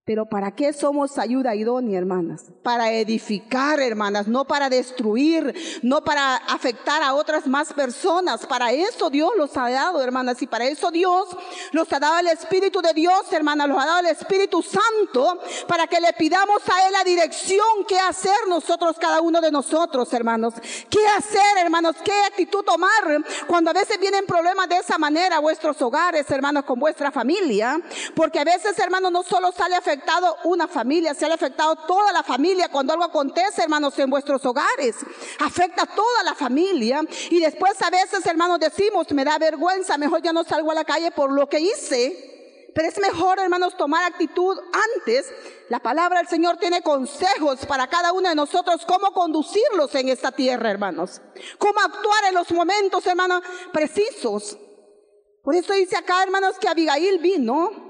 Pero 0.06 0.28
¿para 0.28 0.52
qué 0.52 0.72
somos 0.72 1.18
ayuda 1.18 1.56
idónea, 1.56 1.98
hermanas? 1.98 2.44
Para 2.62 2.92
edificar, 2.92 3.80
hermanas, 3.80 4.28
no 4.28 4.46
para 4.46 4.70
destruir, 4.70 5.56
no 5.82 6.04
para 6.04 6.36
afectar 6.36 7.02
a 7.02 7.16
otras 7.16 7.48
más 7.48 7.74
personas. 7.74 8.46
Para 8.46 8.72
eso 8.72 9.10
Dios 9.10 9.32
los 9.36 9.58
ha 9.58 9.68
dado, 9.68 10.04
hermanas, 10.04 10.40
y 10.44 10.46
para 10.46 10.66
eso 10.66 10.92
Dios 10.92 11.36
los 11.72 11.92
ha 11.92 12.00
dado 12.00 12.20
el 12.20 12.28
Espíritu 12.28 12.84
de 12.84 12.94
Dios, 12.94 13.34
hermanas, 13.34 13.68
los 13.68 13.80
ha 13.80 13.86
dado 13.88 14.00
el 14.02 14.06
Espíritu 14.06 14.62
Santo, 14.62 15.40
para 15.68 15.88
que 15.88 16.00
le 16.00 16.14
pidamos 16.14 16.62
a 16.70 16.86
Él 16.86 16.94
la 16.94 17.04
dirección, 17.04 17.66
qué 17.88 17.98
hacer 17.98 18.48
nosotros, 18.48 18.98
cada 19.00 19.22
uno 19.22 19.42
de 19.42 19.50
nosotros, 19.50 20.14
hermanos. 20.14 20.54
¿Qué 20.88 21.04
hacer, 21.18 21.58
hermanos? 21.58 21.96
¿Qué 22.04 22.14
actitud 22.28 22.64
tomar 22.64 23.24
cuando 23.48 23.72
a 23.72 23.74
veces 23.74 24.00
vienen 24.00 24.28
problemas 24.28 24.70
de 24.70 24.78
esa 24.78 25.00
manera 25.00 25.38
a 25.38 25.40
vuestros 25.40 25.82
hogares, 25.82 26.30
hermanos, 26.30 26.64
con 26.64 26.80
vuestra 26.80 27.12
familia? 27.12 27.82
Porque 28.14 28.38
a 28.38 28.44
veces, 28.44 28.78
hermanos, 28.78 29.12
no 29.12 29.24
solo 29.24 29.52
sale 29.52 29.74
afectado, 29.74 29.95
afectado 29.96 30.38
una 30.44 30.68
familia, 30.68 31.14
se 31.14 31.26
ha 31.26 31.34
afectado 31.34 31.76
toda 31.88 32.12
la 32.12 32.22
familia 32.22 32.70
cuando 32.70 32.94
algo 32.94 33.06
acontece, 33.06 33.64
hermanos, 33.64 33.98
en 33.98 34.10
vuestros 34.10 34.46
hogares. 34.46 34.98
Afecta 35.40 35.84
a 35.84 35.96
toda 35.96 36.24
la 36.24 36.36
familia. 36.36 37.02
Y 37.30 37.40
después 37.40 37.82
a 37.82 37.90
veces, 37.90 38.26
hermanos, 38.26 38.60
decimos, 38.60 39.10
me 39.12 39.24
da 39.24 39.38
vergüenza, 39.38 39.98
mejor 39.98 40.22
ya 40.22 40.34
no 40.34 40.44
salgo 40.44 40.72
a 40.72 40.76
la 40.76 40.84
calle 40.84 41.12
por 41.12 41.32
lo 41.32 41.48
que 41.48 41.60
hice. 41.60 42.72
Pero 42.76 42.90
es 42.90 43.00
mejor, 43.00 43.40
hermanos, 43.40 43.78
tomar 43.78 44.04
actitud 44.04 44.58
antes. 44.98 45.32
La 45.70 45.80
palabra 45.80 46.20
del 46.20 46.28
Señor 46.28 46.58
tiene 46.58 46.82
consejos 46.82 47.66
para 47.66 47.88
cada 47.88 48.12
uno 48.12 48.28
de 48.28 48.36
nosotros, 48.36 48.86
cómo 48.86 49.14
conducirlos 49.14 49.96
en 49.96 50.10
esta 50.10 50.34
tierra, 50.34 50.72
hermanos. 50.72 51.22
Cómo 51.58 51.80
actuar 51.80 52.26
en 52.28 52.36
los 52.36 52.52
momentos, 52.52 53.08
hermanos, 53.08 53.44
precisos. 53.72 54.58
Por 55.42 55.56
eso 55.56 55.74
dice 55.74 55.96
acá, 55.96 56.22
hermanos, 56.24 56.58
que 56.60 56.68
Abigail 56.68 57.20
vino 57.20 57.85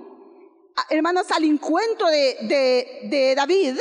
hermanos, 0.89 1.32
al 1.32 1.44
encuentro 1.44 2.08
de, 2.08 3.03
de, 3.10 3.34
David. 3.36 3.77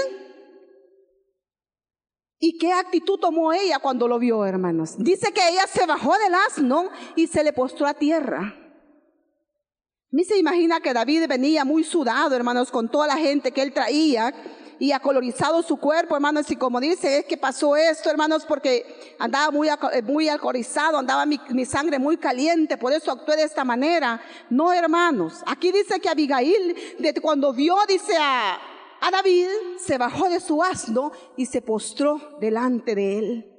¿Y 2.38 2.58
qué 2.58 2.72
actitud 2.72 3.18
tomó 3.18 3.52
ella 3.52 3.78
cuando 3.78 4.06
lo 4.06 4.18
vio, 4.18 4.44
hermanos? 4.44 4.96
Dice 4.98 5.32
que 5.32 5.48
ella 5.48 5.66
se 5.66 5.86
bajó 5.86 6.16
del 6.18 6.34
asno 6.34 6.90
y 7.16 7.26
se 7.26 7.42
le 7.42 7.52
postró 7.52 7.86
a 7.86 7.94
tierra. 7.94 8.40
A 8.40 10.16
mí 10.16 10.24
se 10.24 10.38
imagina 10.38 10.80
que 10.80 10.92
David 10.92 11.26
venía 11.28 11.64
muy 11.64 11.82
sudado, 11.84 12.36
hermanos, 12.36 12.70
con 12.70 12.88
toda 12.88 13.06
la 13.06 13.16
gente 13.16 13.50
que 13.52 13.62
él 13.62 13.72
traía 13.72 14.32
y 14.78 14.92
colorizado 15.00 15.62
su 15.62 15.76
cuerpo, 15.76 16.14
hermanos, 16.14 16.50
y 16.50 16.56
como 16.56 16.80
dice, 16.80 17.18
es 17.18 17.24
que 17.26 17.36
pasó 17.36 17.76
esto, 17.76 18.10
hermanos, 18.10 18.44
porque 18.46 19.14
andaba 19.18 19.50
muy, 19.50 19.68
eh, 19.68 20.02
muy 20.02 20.28
alcoholizado, 20.28 20.98
andaba 20.98 21.26
mi, 21.26 21.40
mi, 21.50 21.64
sangre 21.64 21.98
muy 21.98 22.16
caliente, 22.16 22.76
por 22.76 22.92
eso 22.92 23.10
actué 23.12 23.36
de 23.36 23.44
esta 23.44 23.64
manera. 23.64 24.20
No, 24.50 24.72
hermanos, 24.72 25.42
aquí 25.46 25.72
dice 25.72 26.00
que 26.00 26.08
Abigail, 26.08 26.76
de 26.98 27.14
cuando 27.20 27.52
vio, 27.52 27.76
dice 27.88 28.16
a, 28.18 28.58
a 29.00 29.10
David, 29.10 29.48
se 29.78 29.98
bajó 29.98 30.28
de 30.28 30.40
su 30.40 30.62
asno 30.62 31.12
y 31.36 31.46
se 31.46 31.62
postró 31.62 32.38
delante 32.40 32.94
de 32.94 33.18
él. 33.18 33.50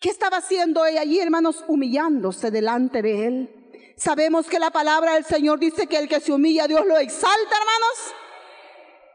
¿Qué 0.00 0.10
estaba 0.10 0.36
haciendo 0.36 0.84
ella 0.86 1.00
allí, 1.00 1.18
hermanos? 1.18 1.64
Humillándose 1.66 2.50
delante 2.50 3.02
de 3.02 3.26
él. 3.26 3.54
Sabemos 3.96 4.46
que 4.46 4.60
la 4.60 4.70
palabra 4.70 5.14
del 5.14 5.24
Señor 5.24 5.58
dice 5.58 5.88
que 5.88 5.98
el 5.98 6.08
que 6.08 6.20
se 6.20 6.30
humilla, 6.30 6.68
Dios 6.68 6.86
lo 6.86 6.96
exalta, 6.98 7.56
hermanos. 7.56 8.14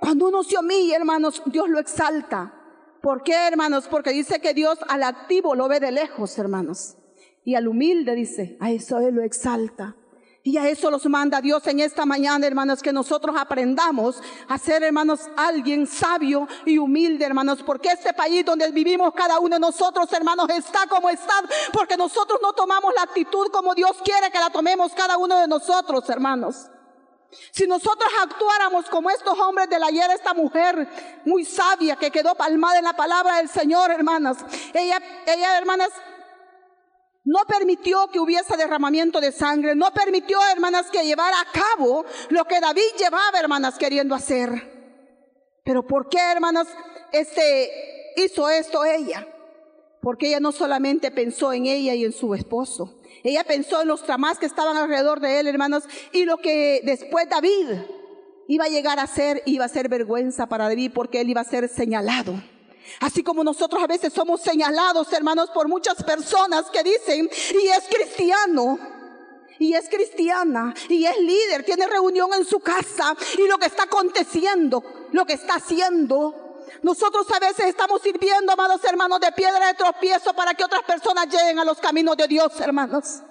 Cuando 0.04 0.28
uno 0.28 0.44
se 0.44 0.58
humilla, 0.58 0.98
hermanos, 0.98 1.42
Dios 1.46 1.70
lo 1.70 1.80
exalta. 1.80 2.54
¿Por 3.02 3.24
qué, 3.24 3.48
hermanos? 3.48 3.88
Porque 3.90 4.10
dice 4.10 4.42
que 4.42 4.54
Dios 4.54 4.78
al 4.90 5.02
activo 5.02 5.56
lo 5.56 5.70
ve 5.70 5.80
de 5.80 5.94
lejos, 5.94 6.38
hermanos. 6.38 6.98
Y 7.46 7.56
al 7.56 7.70
humilde 7.70 8.14
dice, 8.14 8.58
a 8.60 8.70
eso 8.70 9.00
Él 9.00 9.16
lo 9.16 9.24
exalta. 9.24 9.96
Y 10.44 10.58
a 10.58 10.68
eso 10.68 10.92
los 10.92 11.06
manda 11.06 11.40
Dios 11.40 11.66
en 11.68 11.80
esta 11.80 12.06
mañana, 12.06 12.46
hermanos, 12.46 12.82
que 12.82 12.92
nosotros 12.92 13.34
aprendamos 13.40 14.22
a 14.50 14.58
ser, 14.58 14.84
hermanos, 14.84 15.22
alguien 15.38 15.88
sabio 15.88 16.50
y 16.66 16.78
humilde, 16.80 17.24
hermanos, 17.24 17.64
porque 17.64 17.88
este 17.88 18.12
país 18.12 18.44
donde 18.44 18.70
vivimos 18.72 19.14
cada 19.14 19.40
uno 19.40 19.56
de 19.56 19.62
nosotros, 19.62 20.12
hermanos, 20.12 20.50
está 20.50 20.86
como 20.90 21.10
está, 21.10 21.36
porque 21.72 21.96
nosotros 21.96 22.42
no 22.44 22.52
tomamos 22.52 22.94
la 22.94 23.04
actitud 23.04 23.48
como 23.54 23.74
Dios 23.74 23.96
quiere 24.04 24.30
que 24.30 24.40
la 24.40 24.50
tomemos 24.50 24.92
cada 24.92 25.18
uno 25.18 25.38
de 25.38 25.48
nosotros, 25.48 26.10
hermanos. 26.10 26.73
Si 27.52 27.68
nosotros 27.68 28.12
actuáramos 28.22 28.90
como 28.90 29.10
estos 29.10 29.38
hombres 29.40 29.70
de 29.70 29.80
la 29.80 29.88
ayer, 29.88 30.10
esta 30.12 30.34
mujer 30.34 30.88
muy 31.26 31.46
sabia 31.46 31.96
que 31.96 32.12
quedó 32.12 32.36
palmada 32.36 32.78
en 32.78 32.84
la 32.84 32.94
palabra 32.94 33.38
del 33.38 33.50
Señor, 33.50 33.92
hermanas, 33.92 34.38
ella, 34.74 35.02
ella, 35.26 35.58
hermanas, 35.58 35.90
no 37.26 37.40
permitió 37.48 38.08
que 38.08 38.20
hubiese 38.20 38.58
derramamiento 38.58 39.22
de 39.22 39.32
sangre, 39.32 39.76
no 39.76 39.94
permitió, 39.94 40.40
hermanas, 40.52 40.90
que 40.92 41.06
llevara 41.06 41.40
a 41.40 41.52
cabo 41.52 42.06
lo 42.30 42.46
que 42.46 42.60
David 42.60 42.82
llevaba, 42.98 43.40
hermanas, 43.40 43.78
queriendo 43.78 44.14
hacer. 44.14 44.50
Pero 45.64 45.88
¿por 45.88 46.10
qué, 46.10 46.20
hermanas, 46.20 46.68
este, 47.12 48.14
hizo 48.18 48.50
esto 48.50 48.84
ella? 48.84 49.26
Porque 50.04 50.28
ella 50.28 50.42
no 50.42 50.52
solamente 50.52 51.12
pensó 51.12 51.54
en 51.54 51.66
ella 51.66 51.96
y 51.96 52.04
en 52.04 52.12
su 52.12 52.36
esposo, 52.36 53.00
ella 53.24 53.46
pensó 53.46 53.82
en 53.82 53.88
los 53.88 54.04
tramás 54.04 54.38
que 54.38 54.46
estaban 54.46 54.76
alrededor 54.76 55.22
de 55.22 55.40
él, 55.40 55.48
hermanos, 55.48 55.86
y 56.12 56.26
lo 56.26 56.38
que 56.38 56.82
después 56.84 57.30
David 57.30 57.70
iba 58.50 58.66
a 58.66 58.68
llegar 58.70 59.00
a 59.00 59.08
ser, 59.08 59.42
iba 59.46 59.64
a 59.64 59.70
ser 59.70 59.88
vergüenza 59.88 60.48
para 60.48 60.68
David 60.68 60.92
porque 60.94 61.22
él 61.22 61.30
iba 61.30 61.40
a 61.40 61.46
ser 61.46 61.70
señalado. 61.70 62.34
Así 63.00 63.24
como 63.24 63.46
nosotros 63.46 63.82
a 63.82 63.88
veces 63.88 64.12
somos 64.12 64.42
señalados, 64.42 65.12
hermanos, 65.14 65.50
por 65.52 65.70
muchas 65.70 66.04
personas 66.04 66.70
que 66.70 66.84
dicen, 66.84 67.30
y 67.64 67.68
es 67.68 67.86
cristiano, 67.90 68.78
y 69.58 69.74
es 69.74 69.88
cristiana, 69.88 70.74
y 70.90 71.06
es 71.06 71.18
líder, 71.18 71.64
tiene 71.64 71.88
reunión 71.88 72.30
en 72.34 72.44
su 72.44 72.60
casa, 72.60 73.16
y 73.38 73.48
lo 73.48 73.58
que 73.58 73.68
está 73.68 73.84
aconteciendo, 73.84 74.84
lo 75.14 75.26
que 75.26 75.34
está 75.34 75.56
haciendo, 75.56 76.43
nosotros 76.82 77.28
a 77.32 77.40
veces 77.40 77.68
estamos 77.68 78.02
sirviendo, 78.02 78.52
amados 78.52 78.84
hermanos, 78.84 79.20
de 79.20 79.32
piedra 79.32 79.68
de 79.68 79.74
tropiezo 79.74 80.34
para 80.34 80.54
que 80.54 80.64
otras 80.64 80.84
personas 80.84 81.28
lleguen 81.28 81.60
a 81.60 81.66
los 81.66 81.80
caminos 81.80 82.18
de 82.18 82.28
Dios, 82.28 82.60
hermanos. 82.60 83.22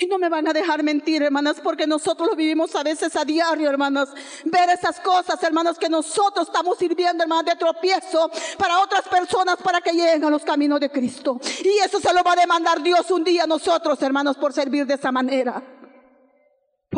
Y 0.00 0.06
no 0.06 0.16
me 0.16 0.28
van 0.28 0.46
a 0.46 0.52
dejar 0.52 0.84
mentir, 0.84 1.24
hermanas, 1.24 1.56
porque 1.60 1.84
nosotros 1.84 2.28
lo 2.28 2.36
vivimos 2.36 2.72
a 2.76 2.84
veces 2.84 3.16
a 3.16 3.24
diario, 3.24 3.68
hermanas. 3.68 4.10
Ver 4.44 4.70
esas 4.70 5.00
cosas, 5.00 5.42
hermanos, 5.42 5.76
que 5.76 5.88
nosotros 5.88 6.46
estamos 6.46 6.78
sirviendo, 6.78 7.24
hermanas, 7.24 7.46
de 7.46 7.56
tropiezo 7.56 8.30
para 8.56 8.78
otras 8.78 9.08
personas 9.08 9.56
para 9.56 9.80
que 9.80 9.90
lleguen 9.90 10.24
a 10.24 10.30
los 10.30 10.44
caminos 10.44 10.78
de 10.78 10.88
Cristo. 10.88 11.40
Y 11.64 11.78
eso 11.78 11.98
se 11.98 12.14
lo 12.14 12.22
va 12.22 12.34
a 12.34 12.36
demandar 12.36 12.80
Dios 12.80 13.10
un 13.10 13.24
día 13.24 13.42
a 13.42 13.46
nosotros, 13.48 14.00
hermanos, 14.00 14.36
por 14.36 14.52
servir 14.52 14.86
de 14.86 14.94
esa 14.94 15.10
manera. 15.10 15.77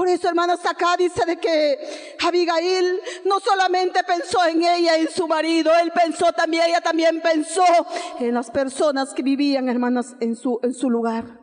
Por 0.00 0.09
eso, 0.09 0.28
hermanos, 0.28 0.64
acá 0.64 0.97
dice 0.97 1.26
de 1.26 1.37
que 1.37 1.78
Abigail 2.26 3.00
no 3.26 3.38
solamente 3.38 4.02
pensó 4.02 4.42
en 4.47 4.62
ella 4.62 4.97
y 4.97 5.02
en 5.02 5.11
su 5.11 5.28
marido, 5.28 5.71
él 5.78 5.92
pensó 5.92 6.33
también, 6.33 6.62
ella 6.69 6.80
también 6.80 7.21
pensó 7.21 7.66
en 8.19 8.33
las 8.33 8.50
personas 8.50 9.12
que 9.12 9.23
vivían, 9.23 9.69
hermanas, 9.69 10.16
en 10.21 10.37
su, 10.37 10.59
en 10.62 10.73
su 10.73 10.88
lugar. 10.88 11.38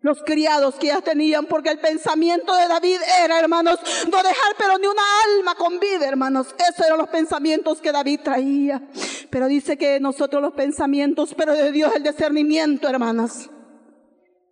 Los 0.00 0.22
criados 0.22 0.76
que 0.76 0.86
ya 0.86 1.02
tenían, 1.02 1.44
porque 1.44 1.68
el 1.68 1.80
pensamiento 1.80 2.56
de 2.56 2.66
David 2.66 2.96
era, 3.24 3.38
hermanos, 3.38 3.78
no 4.10 4.16
dejar 4.22 4.54
pero 4.56 4.78
ni 4.78 4.86
una 4.86 5.02
alma 5.36 5.54
con 5.56 5.78
vida, 5.78 6.08
hermanos. 6.08 6.46
Esos 6.66 6.86
eran 6.86 6.96
los 6.96 7.10
pensamientos 7.10 7.82
que 7.82 7.92
David 7.92 8.20
traía. 8.24 8.88
Pero 9.28 9.48
dice 9.48 9.76
que 9.76 10.00
nosotros 10.00 10.40
los 10.40 10.54
pensamientos, 10.54 11.34
pero 11.36 11.52
de 11.52 11.70
Dios 11.72 11.94
el 11.94 12.04
discernimiento, 12.04 12.88
hermanas. 12.88 13.50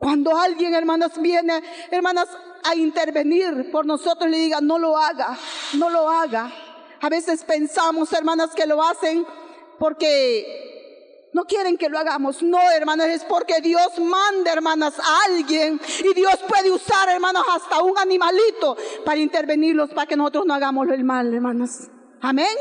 Cuando 0.00 0.35
alguien, 0.35 0.75
hermanas, 0.75 1.21
viene, 1.21 1.62
hermanas, 1.90 2.26
a 2.64 2.75
intervenir 2.75 3.71
por 3.71 3.85
nosotros, 3.85 4.30
le 4.30 4.38
diga, 4.38 4.62
no 4.62 4.78
lo 4.78 4.97
haga, 4.97 5.38
no 5.75 5.90
lo 5.90 6.09
haga. 6.09 6.50
A 7.02 7.09
veces 7.11 7.45
pensamos, 7.45 8.11
hermanas, 8.14 8.52
que 8.54 8.64
lo 8.64 8.83
hacen 8.83 9.26
porque 9.78 11.28
no 11.35 11.45
quieren 11.45 11.76
que 11.76 11.90
lo 11.90 11.99
hagamos. 11.99 12.42
No, 12.42 12.59
hermanas, 12.71 13.09
es 13.09 13.25
porque 13.25 13.61
Dios 13.61 13.99
manda, 13.99 14.50
hermanas, 14.50 14.99
a 14.99 15.25
alguien. 15.26 15.78
Y 16.02 16.14
Dios 16.14 16.38
puede 16.49 16.71
usar, 16.71 17.11
hermanos, 17.11 17.45
hasta 17.54 17.83
un 17.83 17.99
animalito 17.99 18.78
para 19.04 19.21
intervenirlos, 19.21 19.90
para 19.90 20.07
que 20.07 20.16
nosotros 20.16 20.47
no 20.47 20.54
hagamos 20.54 20.88
el 20.88 21.04
mal, 21.04 21.35
hermanas. 21.35 21.90
Amén. 22.23 22.57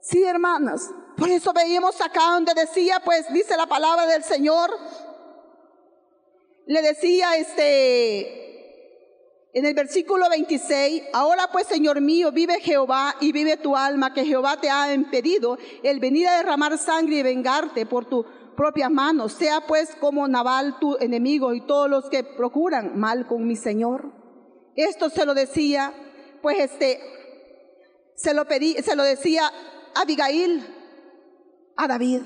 Sí, 0.00 0.24
hermanas. 0.24 0.90
Por 1.18 1.28
eso 1.28 1.52
veíamos 1.52 2.00
acá 2.00 2.30
donde 2.32 2.54
decía, 2.54 2.98
pues 3.04 3.30
dice 3.30 3.58
la 3.58 3.66
palabra 3.66 4.06
del 4.06 4.24
Señor, 4.24 4.70
le 6.66 6.82
decía 6.82 7.36
este 7.36 8.42
en 9.54 9.66
el 9.66 9.74
versículo 9.74 10.30
26, 10.30 11.02
ahora 11.12 11.48
pues 11.52 11.66
Señor 11.66 12.00
mío, 12.00 12.32
vive 12.32 12.58
Jehová 12.60 13.16
y 13.20 13.32
vive 13.32 13.58
tu 13.58 13.76
alma, 13.76 14.14
que 14.14 14.24
Jehová 14.24 14.58
te 14.58 14.70
ha 14.70 14.94
impedido 14.94 15.58
el 15.82 16.00
venir 16.00 16.26
a 16.26 16.38
derramar 16.38 16.78
sangre 16.78 17.16
y 17.16 17.22
vengarte 17.22 17.84
por 17.84 18.06
tu 18.06 18.24
propia 18.56 18.88
mano. 18.88 19.28
Sea 19.28 19.66
pues 19.66 19.94
como 20.00 20.26
Naval 20.26 20.78
tu 20.78 20.96
enemigo 20.98 21.52
y 21.52 21.60
todos 21.66 21.90
los 21.90 22.08
que 22.08 22.24
procuran 22.24 22.98
mal 22.98 23.26
con 23.26 23.46
mi 23.46 23.56
Señor. 23.56 24.10
Esto 24.74 25.10
se 25.10 25.26
lo 25.26 25.34
decía, 25.34 25.92
pues 26.40 26.58
este, 26.58 26.98
se 28.14 28.32
lo 28.32 28.46
pedí, 28.46 28.76
se 28.82 28.96
lo 28.96 29.02
decía 29.02 29.52
Abigail 29.94 30.64
a 31.76 31.88
David. 31.88 32.22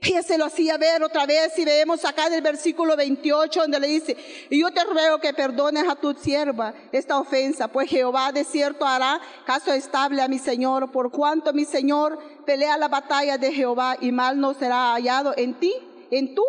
Ella 0.00 0.22
se 0.22 0.38
lo 0.38 0.44
hacía 0.44 0.76
ver 0.78 1.02
otra 1.02 1.26
vez 1.26 1.58
y 1.58 1.64
vemos 1.64 2.04
acá 2.04 2.28
en 2.28 2.34
el 2.34 2.42
versículo 2.42 2.96
28 2.96 3.62
donde 3.62 3.80
le 3.80 3.88
dice, 3.88 4.16
y 4.48 4.60
yo 4.60 4.70
te 4.70 4.84
ruego 4.84 5.18
que 5.18 5.34
perdones 5.34 5.88
a 5.88 5.96
tu 5.96 6.14
sierva 6.14 6.72
esta 6.92 7.18
ofensa, 7.18 7.66
pues 7.68 7.90
Jehová 7.90 8.30
de 8.30 8.44
cierto 8.44 8.86
hará 8.86 9.20
caso 9.44 9.72
estable 9.72 10.22
a 10.22 10.28
mi 10.28 10.38
Señor, 10.38 10.92
por 10.92 11.10
cuanto 11.10 11.52
mi 11.52 11.64
Señor 11.64 12.18
pelea 12.46 12.76
la 12.76 12.86
batalla 12.86 13.38
de 13.38 13.52
Jehová 13.52 13.96
y 14.00 14.12
mal 14.12 14.38
no 14.38 14.54
será 14.54 14.92
hallado 14.92 15.34
en 15.36 15.58
ti, 15.58 15.74
en 16.12 16.34
tu 16.34 16.44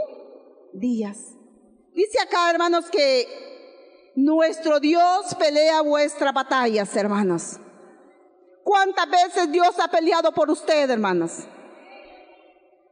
días. 0.74 1.18
Dice 1.96 2.22
acá, 2.22 2.52
hermanos, 2.52 2.86
que 2.92 4.14
nuestro 4.16 4.80
Dios 4.80 5.34
pelea 5.40 5.82
vuestras 5.82 6.34
batallas, 6.36 6.96
hermanos. 6.96 7.60
¿Cuántas 8.64 9.10
veces 9.10 9.52
Dios 9.52 9.80
ha 9.80 9.88
peleado 9.88 10.32
por 10.32 10.52
usted, 10.52 10.88
hermanos? 10.88 11.48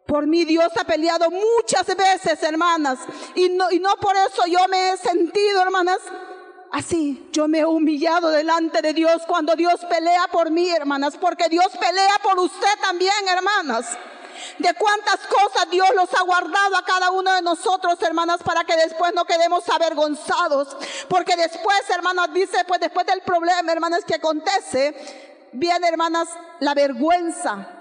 Por 0.07 0.25
mí 0.25 0.45
Dios 0.45 0.71
ha 0.79 0.85
peleado 0.85 1.29
muchas 1.29 1.85
veces, 1.85 2.41
hermanas. 2.41 2.97
Y 3.35 3.49
no, 3.49 3.69
y 3.69 3.79
no 3.79 3.93
por 3.97 4.15
eso 4.15 4.45
yo 4.47 4.65
me 4.69 4.91
he 4.91 4.97
sentido, 4.97 5.61
hermanas, 5.61 5.99
así. 6.71 7.27
Yo 7.33 7.49
me 7.49 7.59
he 7.59 7.65
humillado 7.65 8.29
delante 8.29 8.81
de 8.81 8.93
Dios 8.93 9.21
cuando 9.27 9.53
Dios 9.57 9.83
pelea 9.89 10.27
por 10.31 10.49
mí, 10.49 10.69
hermanas. 10.69 11.17
Porque 11.17 11.49
Dios 11.49 11.67
pelea 11.77 12.19
por 12.23 12.39
usted 12.39 12.79
también, 12.81 13.13
hermanas. 13.27 13.97
De 14.59 14.73
cuántas 14.75 15.19
cosas 15.27 15.69
Dios 15.69 15.89
los 15.93 16.13
ha 16.13 16.21
guardado 16.21 16.77
a 16.77 16.85
cada 16.85 17.11
uno 17.11 17.33
de 17.33 17.41
nosotros, 17.41 18.01
hermanas, 18.01 18.41
para 18.43 18.63
que 18.63 18.77
después 18.77 19.13
no 19.13 19.25
quedemos 19.25 19.67
avergonzados. 19.67 20.77
Porque 21.09 21.35
después, 21.35 21.89
hermanas, 21.89 22.33
dice, 22.33 22.63
pues 22.65 22.79
después 22.79 23.05
del 23.07 23.21
problema, 23.23 23.73
hermanas, 23.73 24.05
que 24.05 24.15
acontece, 24.15 24.95
viene, 25.51 25.89
hermanas, 25.89 26.29
la 26.61 26.73
vergüenza 26.73 27.76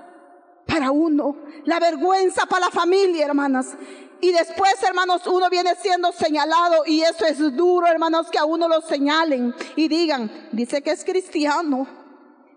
para 0.67 0.91
uno, 0.91 1.37
la 1.65 1.79
vergüenza 1.79 2.47
para 2.47 2.67
la 2.67 2.71
familia, 2.71 3.27
hermanas. 3.27 3.75
Y 4.21 4.33
después, 4.33 4.83
hermanos, 4.83 5.27
uno 5.27 5.49
viene 5.51 5.75
siendo 5.77 6.11
señalado 6.13 6.85
y 6.87 7.03
eso 7.03 7.25
es 7.27 7.39
duro, 7.55 7.87
hermanos, 7.87 8.29
que 8.31 8.39
a 8.39 8.45
uno 8.45 8.67
lo 8.67 8.81
señalen 8.81 9.55
y 9.77 9.89
digan, 9.89 10.49
dice 10.53 10.83
que 10.83 10.91
es 10.91 11.05
cristiano 11.05 11.87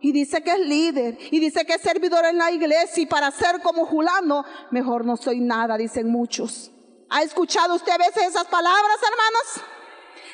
y 0.02 0.12
dice 0.12 0.42
que 0.42 0.52
es 0.52 0.60
líder 0.60 1.18
y 1.32 1.40
dice 1.40 1.66
que 1.66 1.74
es 1.74 1.82
servidor 1.82 2.26
en 2.26 2.38
la 2.38 2.52
iglesia 2.52 3.04
y 3.04 3.06
para 3.06 3.30
ser 3.32 3.62
como 3.62 3.86
Julano, 3.86 4.46
mejor 4.72 5.06
no 5.06 5.18
soy 5.18 5.42
nada, 5.42 5.78
dicen 5.78 6.10
muchos. 6.10 6.72
¿Ha 7.10 7.24
escuchado 7.24 7.76
usted 7.76 7.92
a 7.92 7.98
veces 7.98 8.24
esas 8.28 8.46
palabras, 8.46 8.98
hermanas? 9.04 9.70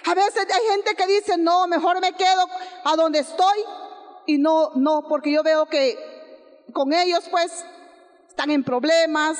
A 0.08 0.14
veces 0.14 0.48
hay 0.54 0.72
gente 0.72 0.94
que 0.96 1.08
dice, 1.08 1.38
no, 1.38 1.68
mejor 1.68 2.00
me 2.00 2.14
quedo 2.14 2.48
a 2.84 2.96
donde 2.96 3.20
estoy 3.20 3.58
y 4.28 4.38
no, 4.38 4.72
no, 4.76 5.08
porque 5.08 5.32
yo 5.32 5.42
veo 5.42 5.66
que 5.66 6.15
con 6.74 6.94
ellos 6.94 7.26
pues 7.30 7.66
están 8.28 8.52
en 8.52 8.64
problemas, 8.64 9.38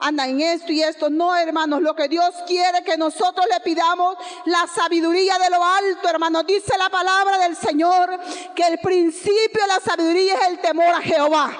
andan 0.00 0.30
en 0.30 0.40
esto 0.40 0.72
y 0.72 0.82
esto. 0.82 1.10
No, 1.10 1.36
hermanos, 1.36 1.82
lo 1.82 1.94
que 1.94 2.08
Dios 2.08 2.34
quiere 2.46 2.82
que 2.82 2.96
nosotros 2.96 3.46
le 3.52 3.60
pidamos 3.60 4.16
la 4.46 4.66
sabiduría 4.66 5.38
de 5.38 5.50
lo 5.50 5.62
alto, 5.62 6.08
hermanos. 6.08 6.46
Dice 6.46 6.76
la 6.78 6.88
palabra 6.88 7.38
del 7.38 7.54
Señor 7.54 8.18
que 8.54 8.66
el 8.66 8.78
principio 8.78 9.62
de 9.62 9.68
la 9.68 9.80
sabiduría 9.80 10.34
es 10.36 10.48
el 10.48 10.60
temor 10.60 10.86
a 10.86 11.00
Jehová. 11.00 11.52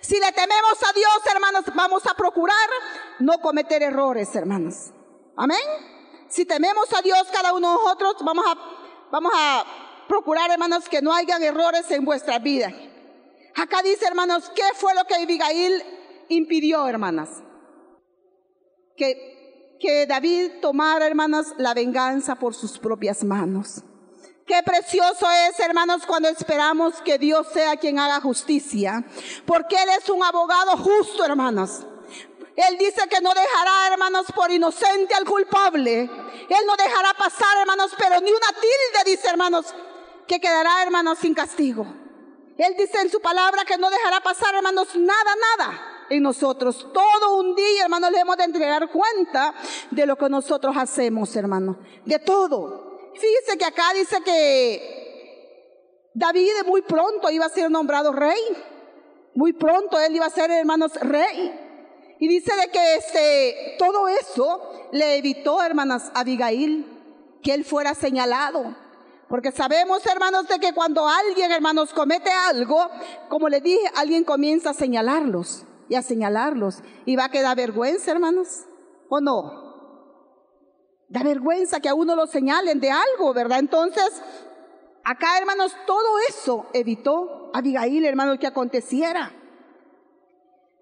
Si 0.00 0.18
le 0.18 0.32
tememos 0.32 0.82
a 0.88 0.92
Dios, 0.92 1.20
hermanos, 1.32 1.64
vamos 1.74 2.06
a 2.06 2.14
procurar 2.14 2.68
no 3.18 3.38
cometer 3.40 3.82
errores, 3.82 4.34
hermanos. 4.34 4.90
Amén. 5.36 5.60
Si 6.28 6.44
tememos 6.44 6.92
a 6.94 7.02
Dios, 7.02 7.26
cada 7.32 7.52
uno 7.52 7.68
de 7.68 7.74
nosotros, 7.74 8.16
vamos 8.20 8.44
a, 8.46 8.56
vamos 9.10 9.32
a 9.34 9.64
procurar, 10.08 10.50
hermanos, 10.50 10.88
que 10.88 11.02
no 11.02 11.12
hayan 11.12 11.42
errores 11.42 11.90
en 11.90 12.04
vuestra 12.04 12.38
vida. 12.38 12.72
Acá 13.54 13.82
dice, 13.82 14.06
hermanos, 14.06 14.50
¿qué 14.54 14.62
fue 14.74 14.94
lo 14.94 15.04
que 15.04 15.14
Abigail 15.14 15.82
impidió, 16.28 16.86
hermanas? 16.86 17.42
Que, 18.96 19.76
que 19.78 20.06
David 20.06 20.52
tomara, 20.60 21.06
hermanas, 21.06 21.54
la 21.58 21.74
venganza 21.74 22.36
por 22.36 22.54
sus 22.54 22.78
propias 22.78 23.24
manos. 23.24 23.82
Qué 24.46 24.60
precioso 24.64 25.26
es, 25.48 25.60
hermanos, 25.60 26.04
cuando 26.06 26.28
esperamos 26.28 27.00
que 27.02 27.18
Dios 27.18 27.46
sea 27.52 27.76
quien 27.76 27.98
haga 27.98 28.20
justicia. 28.20 29.04
Porque 29.46 29.76
Él 29.76 29.88
es 29.98 30.08
un 30.08 30.22
abogado 30.22 30.76
justo, 30.76 31.24
hermanos. 31.24 31.86
Él 32.56 32.76
dice 32.78 33.08
que 33.08 33.20
no 33.20 33.30
dejará, 33.30 33.92
hermanos, 33.92 34.26
por 34.34 34.50
inocente 34.50 35.14
al 35.14 35.24
culpable. 35.24 36.02
Él 36.02 36.66
no 36.66 36.76
dejará 36.76 37.14
pasar, 37.14 37.58
hermanos, 37.60 37.92
pero 37.96 38.20
ni 38.20 38.30
una 38.30 38.48
tilde, 38.60 39.10
dice, 39.10 39.28
hermanos, 39.28 39.66
que 40.26 40.40
quedará, 40.40 40.82
hermanos, 40.82 41.18
sin 41.18 41.34
castigo. 41.34 42.01
Él 42.58 42.74
dice 42.76 43.00
en 43.00 43.10
su 43.10 43.20
palabra 43.20 43.64
que 43.64 43.78
no 43.78 43.90
dejará 43.90 44.20
pasar, 44.20 44.54
hermanos, 44.54 44.94
nada, 44.96 45.34
nada 45.56 46.06
en 46.10 46.22
nosotros. 46.22 46.88
Todo 46.92 47.38
un 47.38 47.54
día, 47.54 47.84
hermanos, 47.84 48.10
le 48.10 48.20
hemos 48.20 48.36
de 48.36 48.44
entregar 48.44 48.90
cuenta 48.90 49.54
de 49.90 50.06
lo 50.06 50.16
que 50.16 50.28
nosotros 50.28 50.76
hacemos, 50.76 51.34
hermanos. 51.34 51.76
De 52.04 52.18
todo. 52.18 53.10
Fíjese 53.14 53.58
que 53.58 53.64
acá 53.64 53.92
dice 53.94 54.22
que 54.24 56.10
David 56.14 56.50
muy 56.66 56.82
pronto 56.82 57.30
iba 57.30 57.46
a 57.46 57.50
ser 57.50 57.70
nombrado 57.70 58.12
rey. 58.12 58.40
Muy 59.34 59.54
pronto 59.54 59.98
él 59.98 60.14
iba 60.14 60.26
a 60.26 60.30
ser, 60.30 60.50
hermanos, 60.50 60.92
rey. 61.00 61.58
Y 62.20 62.28
dice 62.28 62.54
de 62.54 62.70
que 62.70 62.94
este, 62.96 63.76
todo 63.78 64.08
eso 64.08 64.88
le 64.92 65.16
evitó, 65.16 65.62
hermanas, 65.62 66.12
Abigail, 66.14 66.86
que 67.42 67.54
él 67.54 67.64
fuera 67.64 67.94
señalado 67.94 68.76
porque 69.32 69.50
sabemos, 69.50 70.04
hermanos, 70.04 70.46
de 70.46 70.58
que 70.58 70.74
cuando 70.74 71.08
alguien, 71.08 71.52
hermanos, 71.52 71.94
comete 71.94 72.30
algo, 72.30 72.86
como 73.30 73.48
le 73.48 73.62
dije, 73.62 73.90
alguien 73.96 74.24
comienza 74.24 74.68
a 74.68 74.74
señalarlos 74.74 75.64
y 75.88 75.94
a 75.94 76.02
señalarlos. 76.02 76.82
Y 77.06 77.16
va 77.16 77.24
a 77.24 77.28
quedar 77.30 77.56
vergüenza, 77.56 78.10
hermanos, 78.10 78.66
¿o 79.08 79.22
no? 79.22 81.06
Da 81.08 81.22
vergüenza 81.22 81.80
que 81.80 81.88
a 81.88 81.94
uno 81.94 82.14
lo 82.14 82.26
señalen 82.26 82.78
de 82.78 82.90
algo, 82.90 83.32
¿verdad? 83.32 83.60
Entonces, 83.60 84.20
acá, 85.02 85.38
hermanos, 85.38 85.74
todo 85.86 86.18
eso 86.28 86.66
evitó 86.74 87.52
a 87.54 87.60
Abigail, 87.60 88.04
hermanos, 88.04 88.36
que 88.38 88.48
aconteciera. 88.48 89.32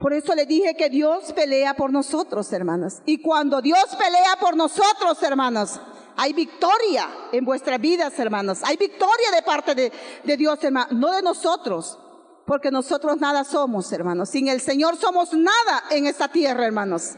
Por 0.00 0.12
eso 0.12 0.34
le 0.34 0.44
dije 0.44 0.74
que 0.74 0.90
Dios 0.90 1.32
pelea 1.34 1.74
por 1.74 1.92
nosotros, 1.92 2.52
hermanos. 2.52 2.94
Y 3.06 3.22
cuando 3.22 3.60
Dios 3.60 3.94
pelea 3.96 4.38
por 4.40 4.56
nosotros, 4.56 5.22
hermanos, 5.22 5.78
hay 6.16 6.32
victoria 6.32 7.08
en 7.32 7.44
vuestras 7.44 7.80
vidas, 7.80 8.18
hermanos. 8.18 8.60
Hay 8.64 8.76
victoria 8.76 9.30
de 9.34 9.42
parte 9.42 9.74
de, 9.74 10.36
Dios, 10.36 10.62
hermanos, 10.62 10.92
no 10.92 11.12
de 11.12 11.22
nosotros. 11.22 11.98
Porque 12.46 12.70
nosotros 12.70 13.18
nada 13.20 13.44
somos, 13.44 13.92
hermanos. 13.92 14.30
Sin 14.30 14.48
el 14.48 14.60
Señor 14.60 14.96
somos 14.96 15.32
nada 15.32 15.84
en 15.90 16.06
esta 16.06 16.28
tierra, 16.28 16.66
hermanos. 16.66 17.12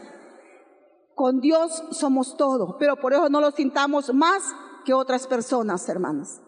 Con 1.15 1.39
Dios 1.39 1.83
somos 1.91 2.37
todo, 2.37 2.77
pero 2.79 2.97
por 2.97 3.13
eso 3.13 3.29
no 3.29 3.39
lo 3.39 3.51
sintamos 3.51 4.13
más 4.13 4.43
que 4.85 4.93
otras 4.93 5.27
personas, 5.27 5.87
hermanos. 5.89 6.39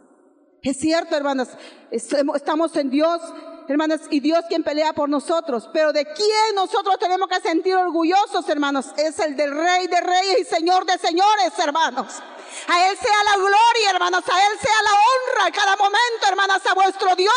Es 0.61 0.77
cierto, 0.77 1.15
hermanas, 1.15 1.49
estamos 1.91 2.75
en 2.75 2.89
Dios, 2.89 3.21
hermanas, 3.67 4.01
y 4.09 4.19
Dios 4.19 4.45
quien 4.49 4.63
pelea 4.63 4.93
por 4.93 5.09
nosotros. 5.09 5.69
Pero 5.71 5.93
de 5.93 6.05
quién 6.05 6.55
nosotros 6.55 6.97
tenemos 6.99 7.27
que 7.27 7.39
sentir 7.39 7.75
orgullosos, 7.75 8.49
hermanos, 8.49 8.87
es 8.97 9.19
el 9.19 9.35
del 9.35 9.51
Rey 9.51 9.87
de 9.87 10.01
Reyes 10.01 10.41
y 10.41 10.43
Señor 10.45 10.85
de 10.85 10.97
Señores, 10.97 11.53
hermanos. 11.59 12.21
A 12.67 12.87
Él 12.87 12.97
sea 12.97 13.23
la 13.23 13.37
gloria, 13.37 13.89
hermanos. 13.91 14.23
A 14.27 14.47
Él 14.47 14.59
sea 14.59 14.81
la 14.83 14.91
honra 14.91 15.47
en 15.47 15.53
cada 15.53 15.75
momento, 15.75 16.27
hermanas, 16.27 16.65
a 16.65 16.73
vuestro 16.73 17.15
Dios. 17.15 17.33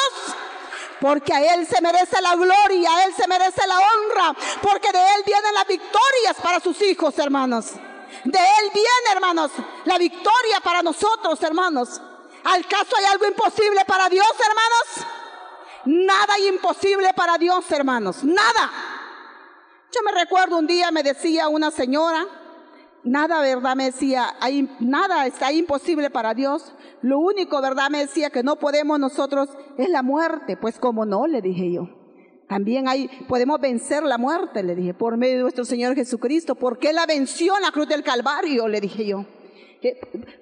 Porque 1.01 1.33
a 1.33 1.55
Él 1.55 1.67
se 1.67 1.81
merece 1.81 2.21
la 2.21 2.35
gloria, 2.35 2.91
a 2.97 3.05
Él 3.05 3.15
se 3.15 3.29
merece 3.29 3.67
la 3.67 3.79
honra. 3.79 4.37
Porque 4.61 4.91
de 4.93 4.99
Él 4.99 5.23
vienen 5.25 5.55
las 5.55 5.67
victorias 5.67 6.37
para 6.43 6.61
sus 6.61 6.81
hijos, 6.83 7.19
hermanos. 7.19 7.73
De 8.25 8.39
Él 8.39 8.71
viene, 8.73 9.13
hermanos, 9.13 9.53
la 9.85 9.99
victoria 9.99 10.61
para 10.63 10.83
nosotros, 10.83 11.41
hermanos. 11.43 12.01
¿Al 12.45 12.67
caso 12.67 12.97
hay 12.97 13.05
algo 13.07 13.27
imposible 13.27 13.85
para 13.85 14.09
Dios, 14.09 14.29
hermanos? 14.47 15.09
Nada 15.85 16.39
imposible 16.39 17.13
para 17.15 17.39
Dios, 17.39 17.65
hermanos. 17.71 18.25
Nada. 18.25 18.71
Yo 19.93 20.03
me 20.03 20.13
recuerdo 20.13 20.59
un 20.59 20.67
día 20.67 20.91
me 20.91 21.03
decía 21.03 21.49
una 21.49 21.71
señora, 21.71 22.27
Nada, 23.05 23.41
¿verdad? 23.41 23.77
Me 23.77 23.85
decía, 23.87 24.35
nada 24.81 25.27
está 25.27 25.53
imposible 25.53 26.11
para 26.11 26.35
Dios. 26.35 26.75
Lo 27.01 27.19
único, 27.19 27.61
¿verdad? 27.61 27.91
Me 27.91 28.01
decía 28.01 28.31
que 28.31 28.43
no 28.43 28.57
podemos 28.57 28.99
nosotros 28.99 29.49
es 29.77 29.89
la 29.89 30.03
muerte. 30.03 30.57
Pues 30.57 30.79
como 30.79 31.05
no, 31.05 31.27
le 31.27 31.41
dije 31.41 31.73
yo. 31.73 31.89
También 32.49 32.89
hay, 32.89 33.09
podemos 33.29 33.61
vencer 33.61 34.03
la 34.03 34.17
muerte, 34.17 34.63
le 34.63 34.75
dije, 34.75 34.95
por 34.95 35.19
medio 35.19 35.37
de 35.37 35.43
nuestro 35.43 35.65
Señor 35.65 35.95
Jesucristo. 35.95 36.55
¿Por 36.55 36.79
qué 36.79 36.93
la 36.93 37.05
venció 37.05 37.55
en 37.57 37.63
la 37.63 37.73
cruz 37.73 37.89
del 37.89 38.03
Calvario? 38.03 38.67
Le 38.69 38.81
dije 38.81 39.07
yo. 39.07 39.27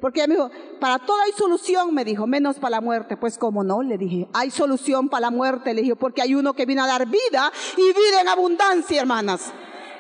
Porque 0.01 0.21
ella 0.21 0.29
me 0.29 0.35
dijo, 0.35 0.51
para 0.81 0.99
todo 0.99 1.21
hay 1.21 1.33
solución, 1.33 1.93
me 1.93 2.05
dijo, 2.05 2.27
menos 2.27 2.57
para 2.59 2.77
la 2.77 2.81
muerte. 2.81 3.17
Pues 3.17 3.37
como 3.37 3.65
no, 3.65 3.83
le 3.83 3.99
dije, 3.99 4.29
hay 4.33 4.51
solución 4.51 5.09
para 5.09 5.23
la 5.23 5.31
muerte, 5.31 5.75
le 5.75 5.83
dije, 5.83 5.97
porque 5.97 6.23
hay 6.23 6.35
uno 6.35 6.55
que 6.55 6.65
viene 6.65 6.83
a 6.83 6.87
dar 6.87 7.07
vida 7.07 7.53
y 7.77 7.83
vida 7.83 8.21
en 8.21 8.29
abundancia, 8.29 9.01
hermanas. 9.01 9.53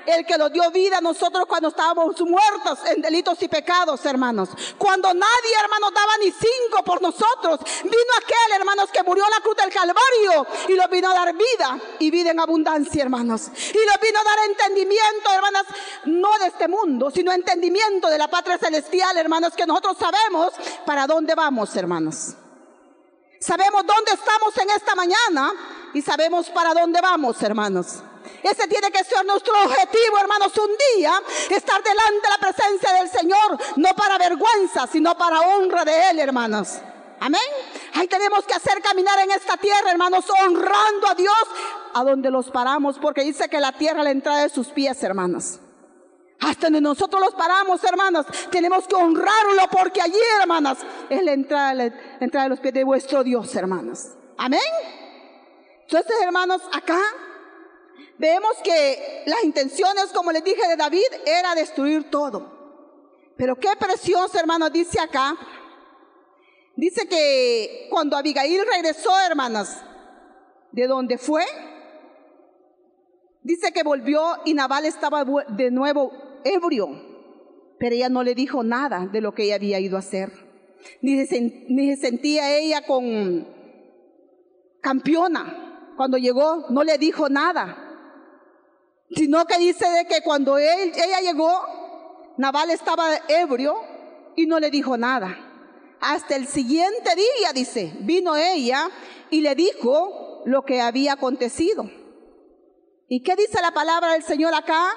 El 0.06 0.24
que 0.24 0.38
nos 0.38 0.52
dio 0.52 0.70
vida 0.70 0.98
a 0.98 1.00
nosotros 1.00 1.44
cuando 1.46 1.68
estábamos 1.68 2.20
muertos 2.20 2.78
en 2.86 3.02
delitos 3.02 3.42
y 3.42 3.48
pecados, 3.48 4.04
hermanos. 4.04 4.48
Cuando 4.78 5.12
nadie, 5.12 5.54
hermanos, 5.62 5.92
daba 5.94 6.12
ni 6.18 6.30
cinco 6.30 6.82
por 6.84 7.02
nosotros. 7.02 7.60
Vino 7.82 8.12
aquel, 8.18 8.60
hermanos, 8.60 8.90
que 8.92 9.02
murió 9.02 9.24
en 9.24 9.30
la 9.30 9.40
cruz 9.40 9.56
del 9.56 9.72
Calvario 9.72 10.46
y 10.68 10.74
lo 10.74 10.88
vino 10.88 11.10
a 11.10 11.14
dar 11.14 11.34
vida 11.34 11.78
y 11.98 12.10
vida 12.10 12.30
en 12.30 12.40
abundancia, 12.40 13.02
hermanos. 13.02 13.48
Y 13.48 13.78
lo 13.78 14.00
vino 14.00 14.20
a 14.20 14.24
dar 14.24 14.38
entendimiento, 14.48 15.32
hermanas, 15.34 15.64
no 16.04 16.38
de 16.38 16.46
este 16.46 16.68
mundo, 16.68 17.10
sino 17.10 17.32
entendimiento 17.32 18.08
de 18.08 18.18
la 18.18 18.28
patria 18.28 18.58
celestial, 18.58 19.16
hermanos, 19.16 19.54
que 19.54 19.66
nosotros 19.66 19.96
sabemos 19.98 20.52
para 20.84 21.06
dónde 21.06 21.34
vamos, 21.34 21.74
hermanos. 21.76 22.34
Sabemos 23.40 23.84
dónde 23.86 24.12
estamos 24.12 24.56
en 24.58 24.70
esta 24.70 24.94
mañana 24.94 25.52
y 25.92 26.02
sabemos 26.02 26.48
para 26.50 26.72
dónde 26.74 27.00
vamos, 27.00 27.42
hermanos. 27.42 28.02
Ese 28.42 28.68
tiene 28.68 28.90
que 28.90 29.04
ser 29.04 29.24
nuestro 29.24 29.54
objetivo, 29.62 30.18
hermanos, 30.18 30.52
un 30.56 30.70
día 30.96 31.22
estar 31.50 31.82
delante 31.82 32.22
de 32.22 32.30
la 32.30 32.38
presencia 32.38 32.92
del 32.92 33.08
Señor, 33.08 33.58
no 33.76 33.94
para 33.94 34.18
vergüenza, 34.18 34.86
sino 34.86 35.16
para 35.16 35.40
honra 35.40 35.84
de 35.84 36.10
Él, 36.10 36.18
hermanos. 36.18 36.78
Amén. 37.20 37.40
Ahí 37.94 38.06
tenemos 38.08 38.44
que 38.44 38.54
hacer 38.54 38.82
caminar 38.82 39.18
en 39.20 39.30
esta 39.30 39.56
tierra, 39.56 39.90
hermanos, 39.90 40.26
honrando 40.28 41.08
a 41.08 41.14
Dios 41.14 41.44
a 41.94 42.04
donde 42.04 42.30
los 42.30 42.50
paramos, 42.50 42.98
porque 42.98 43.22
dice 43.22 43.48
que 43.48 43.58
la 43.58 43.72
tierra 43.72 44.02
la 44.02 44.10
entrada 44.10 44.42
de 44.42 44.48
sus 44.48 44.68
pies, 44.68 45.02
hermanos. 45.02 45.60
Hasta 46.40 46.66
donde 46.66 46.82
nosotros 46.82 47.20
los 47.20 47.34
paramos, 47.34 47.82
hermanos, 47.84 48.26
tenemos 48.50 48.86
que 48.86 48.94
honrarlo 48.94 49.68
porque 49.70 50.02
allí, 50.02 50.18
hermanas, 50.40 50.78
es 51.08 51.22
la 51.22 51.32
entrada, 51.32 51.74
la 51.74 51.84
entrada 52.20 52.44
de 52.44 52.50
los 52.50 52.60
pies 52.60 52.74
de 52.74 52.84
vuestro 52.84 53.24
Dios, 53.24 53.54
hermanos. 53.56 54.10
Amén. 54.36 54.60
Entonces, 55.88 56.16
hermanos, 56.22 56.60
acá 56.72 57.00
vemos 58.18 58.56
que 58.62 59.22
las 59.26 59.44
intenciones, 59.44 60.06
como 60.14 60.32
les 60.32 60.44
dije 60.44 60.66
de 60.68 60.76
David, 60.76 61.06
era 61.24 61.54
destruir 61.54 62.10
todo. 62.10 62.54
Pero 63.36 63.56
qué 63.56 63.68
precioso, 63.78 64.38
hermanos, 64.38 64.72
dice 64.72 64.98
acá. 65.00 65.36
Dice 66.74 67.06
que 67.08 67.88
cuando 67.90 68.16
Abigail 68.16 68.62
regresó, 68.70 69.10
hermanas, 69.28 69.82
de 70.72 70.86
donde 70.86 71.16
fue, 71.16 71.44
dice 73.42 73.72
que 73.72 73.82
volvió 73.82 74.22
y 74.44 74.54
Nabal 74.54 74.84
estaba 74.84 75.24
de 75.24 75.70
nuevo 75.70 76.12
ebrio, 76.44 76.88
pero 77.78 77.94
ella 77.94 78.08
no 78.08 78.22
le 78.22 78.34
dijo 78.34 78.62
nada 78.62 79.06
de 79.06 79.20
lo 79.20 79.32
que 79.34 79.44
ella 79.44 79.54
había 79.54 79.80
ido 79.80 79.96
a 79.96 80.00
hacer. 80.00 80.30
Ni 81.00 81.26
se, 81.26 81.40
ni 81.40 81.94
se 81.94 82.08
sentía 82.08 82.56
ella 82.56 82.86
con 82.86 83.46
campeona. 84.82 85.94
Cuando 85.96 86.18
llegó, 86.18 86.66
no 86.68 86.84
le 86.84 86.98
dijo 86.98 87.30
nada 87.30 87.85
sino 89.14 89.44
que 89.46 89.58
dice 89.58 89.88
de 89.88 90.06
que 90.06 90.22
cuando 90.22 90.58
él, 90.58 90.92
ella 90.94 91.20
llegó, 91.20 91.50
Naval 92.36 92.70
estaba 92.70 93.16
ebrio 93.28 93.76
y 94.36 94.46
no 94.46 94.58
le 94.60 94.70
dijo 94.70 94.96
nada. 94.96 95.38
Hasta 96.00 96.36
el 96.36 96.46
siguiente 96.46 97.10
día, 97.14 97.52
dice, 97.54 97.92
vino 98.00 98.36
ella 98.36 98.88
y 99.30 99.40
le 99.40 99.54
dijo 99.54 100.42
lo 100.44 100.62
que 100.62 100.80
había 100.80 101.14
acontecido. 101.14 101.90
¿Y 103.08 103.22
qué 103.22 103.36
dice 103.36 103.60
la 103.62 103.72
palabra 103.72 104.12
del 104.12 104.22
Señor 104.22 104.54
acá? 104.54 104.90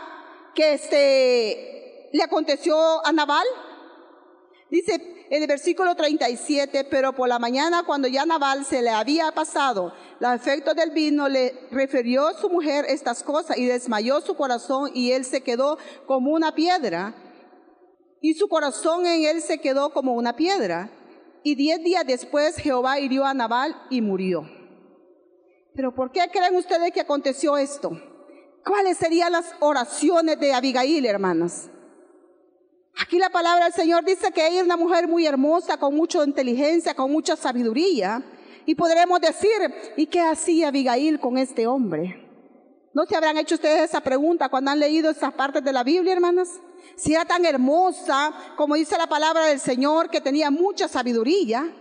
Que 0.55 0.73
este, 0.73 2.09
le 2.11 2.23
aconteció 2.23 2.75
a 3.05 3.11
Naval. 3.11 3.45
Dice, 4.69 5.18
en 5.29 5.43
el 5.43 5.47
versículo 5.47 5.95
37, 5.95 6.85
pero 6.85 7.13
por 7.13 7.29
la 7.29 7.37
mañana 7.37 7.83
cuando 7.85 8.07
ya 8.07 8.25
Naval 8.25 8.65
se 8.65 8.81
le 8.81 8.89
había 8.89 9.31
pasado 9.31 9.93
los 10.19 10.33
efectos 10.33 10.75
del 10.75 10.91
vino, 10.91 11.29
le 11.29 11.67
refirió 11.71 12.27
a 12.27 12.33
su 12.33 12.49
mujer 12.49 12.85
estas 12.87 13.23
cosas 13.23 13.57
y 13.57 13.65
desmayó 13.65 14.21
su 14.21 14.35
corazón 14.35 14.91
y 14.93 15.11
él 15.11 15.23
se 15.25 15.41
quedó 15.41 15.77
como 16.07 16.31
una 16.31 16.55
piedra. 16.55 17.15
Y 18.21 18.33
su 18.33 18.49
corazón 18.49 19.05
en 19.05 19.23
él 19.23 19.41
se 19.41 19.59
quedó 19.59 19.91
como 19.91 20.13
una 20.15 20.35
piedra. 20.35 20.91
Y 21.43 21.55
diez 21.55 21.81
días 21.83 22.05
después 22.05 22.57
Jehová 22.57 22.99
hirió 22.99 23.23
a 23.25 23.33
Naval 23.33 23.75
y 23.89 24.01
murió. 24.01 24.49
Pero 25.73 25.93
¿por 25.93 26.11
qué 26.11 26.21
creen 26.33 26.55
ustedes 26.55 26.91
que 26.91 27.01
aconteció 27.01 27.55
esto? 27.55 27.91
¿Cuáles 28.65 28.97
serían 28.97 29.31
las 29.31 29.53
oraciones 29.61 30.37
de 30.39 30.53
Abigail, 30.53 31.05
hermanas? 31.05 31.69
Aquí 32.97 33.17
la 33.17 33.29
palabra 33.29 33.65
del 33.65 33.73
Señor 33.73 34.03
dice 34.03 34.31
que 34.31 34.47
ella 34.47 34.59
es 34.59 34.65
una 34.65 34.77
mujer 34.77 35.07
muy 35.07 35.25
hermosa, 35.25 35.77
con 35.77 35.95
mucha 35.95 36.23
inteligencia, 36.23 36.93
con 36.93 37.11
mucha 37.11 37.35
sabiduría. 37.35 38.21
Y 38.65 38.75
podremos 38.75 39.21
decir, 39.21 39.49
¿y 39.95 40.05
qué 40.07 40.21
hacía 40.21 40.67
Abigail 40.67 41.19
con 41.19 41.37
este 41.37 41.65
hombre? 41.65 42.27
¿No 42.93 43.05
se 43.05 43.15
habrán 43.15 43.37
hecho 43.37 43.55
ustedes 43.55 43.83
esa 43.83 44.01
pregunta 44.01 44.49
cuando 44.49 44.71
han 44.71 44.79
leído 44.79 45.09
esas 45.11 45.33
partes 45.33 45.63
de 45.63 45.71
la 45.71 45.83
Biblia, 45.83 46.13
hermanas? 46.13 46.59
Si 46.95 47.13
era 47.13 47.25
tan 47.25 47.45
hermosa, 47.45 48.33
como 48.57 48.75
dice 48.75 48.97
la 48.97 49.07
palabra 49.07 49.45
del 49.45 49.59
Señor, 49.59 50.09
que 50.09 50.21
tenía 50.21 50.51
mucha 50.51 50.87
sabiduría. 50.87 51.71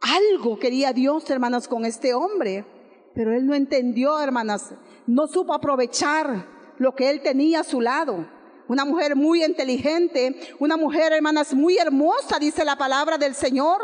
Algo 0.00 0.58
quería 0.58 0.92
Dios, 0.92 1.28
hermanas, 1.30 1.68
con 1.68 1.84
este 1.84 2.12
hombre. 2.12 2.66
Pero 3.14 3.34
él 3.34 3.46
no 3.46 3.54
entendió, 3.54 4.20
hermanas, 4.20 4.74
no 5.06 5.26
supo 5.28 5.54
aprovechar 5.54 6.46
lo 6.78 6.94
que 6.94 7.08
él 7.10 7.22
tenía 7.22 7.60
a 7.60 7.64
su 7.64 7.80
lado 7.80 8.33
una 8.68 8.84
mujer 8.84 9.16
muy 9.16 9.44
inteligente, 9.44 10.54
una 10.58 10.76
mujer, 10.76 11.12
hermanas, 11.12 11.54
muy 11.54 11.76
hermosa, 11.76 12.38
dice 12.38 12.64
la 12.64 12.76
palabra 12.76 13.18
del 13.18 13.34
Señor. 13.34 13.80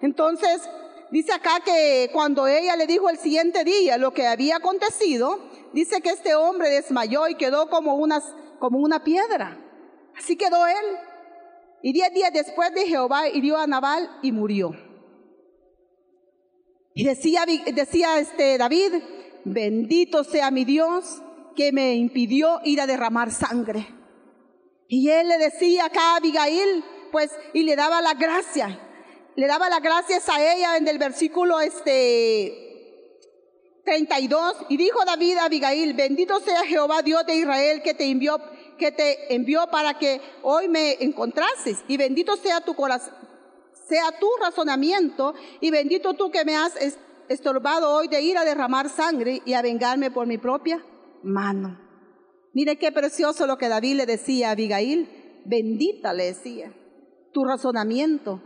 Entonces, 0.00 0.62
dice 1.10 1.32
acá 1.32 1.60
que 1.64 2.10
cuando 2.12 2.46
ella 2.46 2.76
le 2.76 2.86
dijo 2.86 3.08
el 3.08 3.18
siguiente 3.18 3.64
día 3.64 3.96
lo 3.96 4.12
que 4.12 4.26
había 4.26 4.56
acontecido, 4.56 5.38
dice 5.72 6.00
que 6.00 6.10
este 6.10 6.34
hombre 6.34 6.68
desmayó 6.70 7.28
y 7.28 7.36
quedó 7.36 7.68
como, 7.68 7.94
unas, 7.94 8.24
como 8.58 8.78
una 8.78 9.02
piedra. 9.02 9.58
Así 10.16 10.36
quedó 10.36 10.66
él. 10.66 10.98
Y 11.82 11.92
diez 11.92 12.12
días 12.12 12.32
después 12.32 12.72
de 12.74 12.86
Jehová 12.86 13.28
hirió 13.28 13.56
a 13.56 13.66
Nabal 13.66 14.10
y 14.22 14.32
murió. 14.32 14.72
Y 16.92 17.04
decía, 17.04 17.44
decía 17.46 18.18
este 18.18 18.58
David, 18.58 18.94
bendito 19.44 20.24
sea 20.24 20.50
mi 20.50 20.64
Dios 20.64 21.22
que 21.54 21.72
me 21.72 21.94
impidió 21.94 22.60
ir 22.64 22.80
a 22.80 22.86
derramar 22.86 23.30
sangre. 23.30 23.97
Y 24.88 25.10
él 25.10 25.28
le 25.28 25.36
decía 25.36 25.84
acá 25.84 26.14
a 26.14 26.16
Abigail, 26.16 26.82
pues, 27.12 27.30
y 27.52 27.62
le 27.62 27.76
daba 27.76 28.00
la 28.00 28.14
gracia. 28.14 28.80
Le 29.36 29.46
daba 29.46 29.68
las 29.68 29.82
gracias 29.82 30.28
a 30.30 30.42
ella 30.42 30.78
en 30.78 30.88
el 30.88 30.98
versículo 30.98 31.60
este 31.60 32.68
32. 33.84 34.56
Y 34.70 34.78
dijo 34.78 35.04
David 35.04 35.36
a 35.36 35.44
Abigail, 35.44 35.92
bendito 35.92 36.40
sea 36.40 36.64
Jehová 36.64 37.02
Dios 37.02 37.24
de 37.26 37.36
Israel 37.36 37.82
que 37.82 37.94
te 37.94 38.04
envió, 38.04 38.40
que 38.78 38.90
te 38.90 39.34
envió 39.34 39.66
para 39.70 39.98
que 39.98 40.22
hoy 40.42 40.68
me 40.68 40.94
encontrases. 41.00 41.84
Y 41.86 41.98
bendito 41.98 42.36
sea 42.36 42.62
tu 42.62 42.74
corazón, 42.74 43.14
sea 43.88 44.10
tu 44.18 44.28
razonamiento. 44.40 45.34
Y 45.60 45.70
bendito 45.70 46.14
tú 46.14 46.30
que 46.30 46.46
me 46.46 46.56
has 46.56 46.72
estorbado 47.28 47.94
hoy 47.94 48.08
de 48.08 48.22
ir 48.22 48.38
a 48.38 48.44
derramar 48.44 48.88
sangre 48.88 49.42
y 49.44 49.52
a 49.52 49.60
vengarme 49.60 50.10
por 50.10 50.26
mi 50.26 50.38
propia 50.38 50.82
mano. 51.22 51.87
Mire 52.52 52.78
qué 52.78 52.92
precioso 52.92 53.46
lo 53.46 53.58
que 53.58 53.68
David 53.68 53.96
le 53.96 54.06
decía 54.06 54.48
a 54.48 54.52
Abigail. 54.52 55.08
Bendita 55.44 56.12
le 56.12 56.26
decía 56.26 56.72
tu 57.32 57.44
razonamiento. 57.44 58.42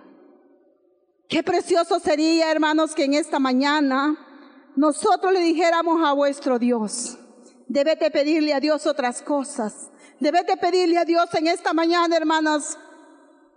Qué 1.29 1.43
precioso 1.43 1.99
sería, 1.99 2.51
hermanos, 2.51 2.95
que 2.95 3.05
en 3.05 3.15
esta 3.15 3.39
mañana 3.39 4.19
nosotros 4.77 5.33
le 5.33 5.41
dijéramos 5.41 6.07
a 6.07 6.13
vuestro 6.13 6.59
Dios, 6.59 7.19
debete 7.69 8.11
pedirle 8.11 8.55
a 8.55 8.61
Dios 8.61 8.87
otras 8.87 9.23
cosas. 9.23 9.91
Debete 10.21 10.57
pedirle 10.57 10.99
a 10.99 11.05
Dios 11.05 11.27
en 11.35 11.49
esta 11.49 11.73
mañana, 11.73 12.17
hermanas. 12.17 12.79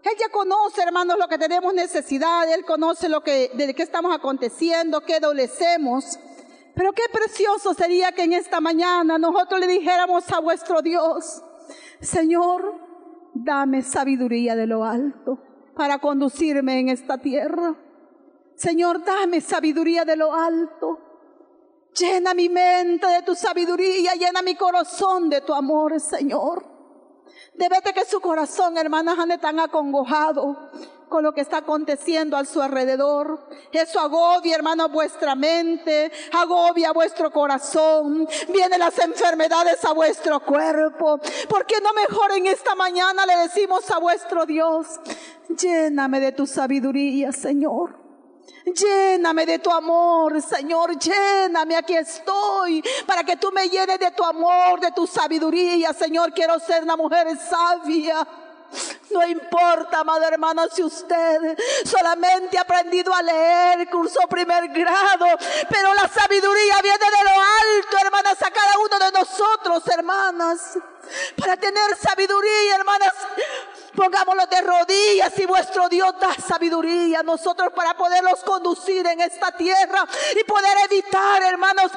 Él 0.02 0.12
ya 0.20 0.30
conoce, 0.30 0.82
hermanos, 0.82 1.18
lo 1.20 1.28
que 1.28 1.38
tenemos 1.38 1.74
necesidad. 1.74 2.52
Él 2.52 2.66
conoce 2.66 3.08
lo 3.10 3.22
que, 3.22 3.52
de 3.54 3.74
qué 3.76 3.84
estamos 3.84 4.16
aconteciendo, 4.16 5.02
qué 5.02 5.16
adolecemos. 5.16 6.18
Pero 6.76 6.92
qué 6.92 7.04
precioso 7.12 7.74
sería 7.74 8.12
que 8.12 8.24
en 8.24 8.34
esta 8.34 8.60
mañana 8.60 9.18
nosotros 9.18 9.60
le 9.62 9.68
dijéramos 9.68 10.30
a 10.32 10.40
vuestro 10.40 10.82
Dios, 10.82 11.42
Señor, 12.02 12.76
dame 13.34 13.82
sabiduría 13.82 14.56
de 14.56 14.68
lo 14.68 14.84
alto 14.84 15.40
para 15.76 16.00
conducirme 16.00 16.80
en 16.80 16.90
esta 16.90 17.18
tierra. 17.18 17.76
Señor, 18.56 19.04
dame 19.04 19.40
sabiduría 19.40 20.04
de 20.04 20.18
lo 20.18 20.34
alto. 20.34 21.00
Llena 21.98 22.34
mi 22.34 22.50
mente 22.50 23.08
de 23.08 23.22
tu 23.22 23.36
sabiduría, 23.36 24.14
llena 24.16 24.42
mi 24.42 24.56
corazón 24.56 25.30
de 25.30 25.42
tu 25.42 25.54
amor, 25.54 26.00
Señor. 26.02 26.66
Debete 27.54 27.94
que 27.94 28.04
su 28.04 28.20
corazón, 28.20 28.78
hermanas, 28.78 29.18
ande 29.18 29.38
tan 29.38 29.62
acongojado 29.62 30.72
con 31.10 31.24
lo 31.24 31.34
que 31.34 31.42
está 31.42 31.58
aconteciendo 31.58 32.38
a 32.38 32.46
su 32.46 32.62
alrededor. 32.62 33.48
Eso 33.72 34.00
agobia, 34.00 34.56
hermano, 34.56 34.90
vuestra 34.90 35.36
mente, 35.36 36.12
agobia 36.34 36.92
vuestro 36.92 37.32
corazón, 37.32 38.28
vienen 38.50 38.80
las 38.80 38.98
enfermedades 39.00 39.84
a 39.86 39.94
vuestro 39.94 40.40
cuerpo. 40.40 41.20
¿Por 41.50 41.66
qué 41.66 41.80
no 41.82 41.94
mejor 41.94 42.32
en 42.32 42.48
esta 42.48 42.76
mañana 42.76 43.26
le 43.26 43.38
decimos 43.38 43.90
a 43.92 44.00
vuestro 44.00 44.46
Dios, 44.46 44.88
lléname 45.50 46.20
de 46.20 46.32
tu 46.32 46.48
sabiduría, 46.48 47.32
Señor? 47.32 48.06
Lléname 48.66 49.46
de 49.46 49.60
tu 49.60 49.70
amor, 49.72 50.42
Señor, 50.42 50.98
lléname, 50.98 51.76
aquí 51.76 51.96
estoy, 51.96 52.84
para 53.06 53.24
que 53.24 53.38
tú 53.38 53.52
me 53.52 53.70
llenes 53.70 54.00
de 54.00 54.10
tu 54.12 54.24
amor, 54.24 54.80
de 54.80 54.92
tu 54.92 55.06
sabiduría, 55.06 55.94
Señor. 55.94 56.34
Quiero 56.34 56.60
ser 56.60 56.84
una 56.84 56.96
mujer 56.98 57.28
sabia. 57.38 58.28
No 59.16 59.26
importa, 59.26 60.00
amada 60.00 60.28
hermana, 60.28 60.68
si 60.70 60.84
usted 60.84 61.58
solamente 61.86 62.58
ha 62.58 62.64
aprendido 62.64 63.14
a 63.14 63.22
leer, 63.22 63.90
curso 63.90 64.20
primer 64.28 64.68
grado, 64.68 65.26
pero 65.70 65.94
la 65.94 66.06
sabiduría 66.10 66.82
viene 66.84 66.98
de 66.98 67.24
lo 67.24 67.30
alto, 67.30 67.98
hermanas, 68.04 68.42
a 68.42 68.52
cada 68.52 68.78
uno 68.78 69.00
de 69.00 69.12
nosotros, 69.14 69.88
hermanas. 69.88 70.78
Para 71.38 71.56
tener 71.56 71.96
sabiduría, 71.96 72.76
hermanas, 72.76 73.14
pongámoslo 73.96 74.48
de 74.48 74.62
rodillas 74.62 75.40
y 75.40 75.46
vuestro 75.46 75.88
Dios 75.88 76.14
da 76.20 76.34
sabiduría 76.34 77.22
a 77.22 77.24
nosotros 77.24 77.72
para 77.74 77.96
poderlos 77.96 78.44
conducir 78.44 79.08
en 79.08 79.22
esta 79.22 79.50
tierra 79.54 80.06
y 80.38 80.44
poder 80.44 80.78
evitar, 80.90 81.42
hermanos, 81.42 81.90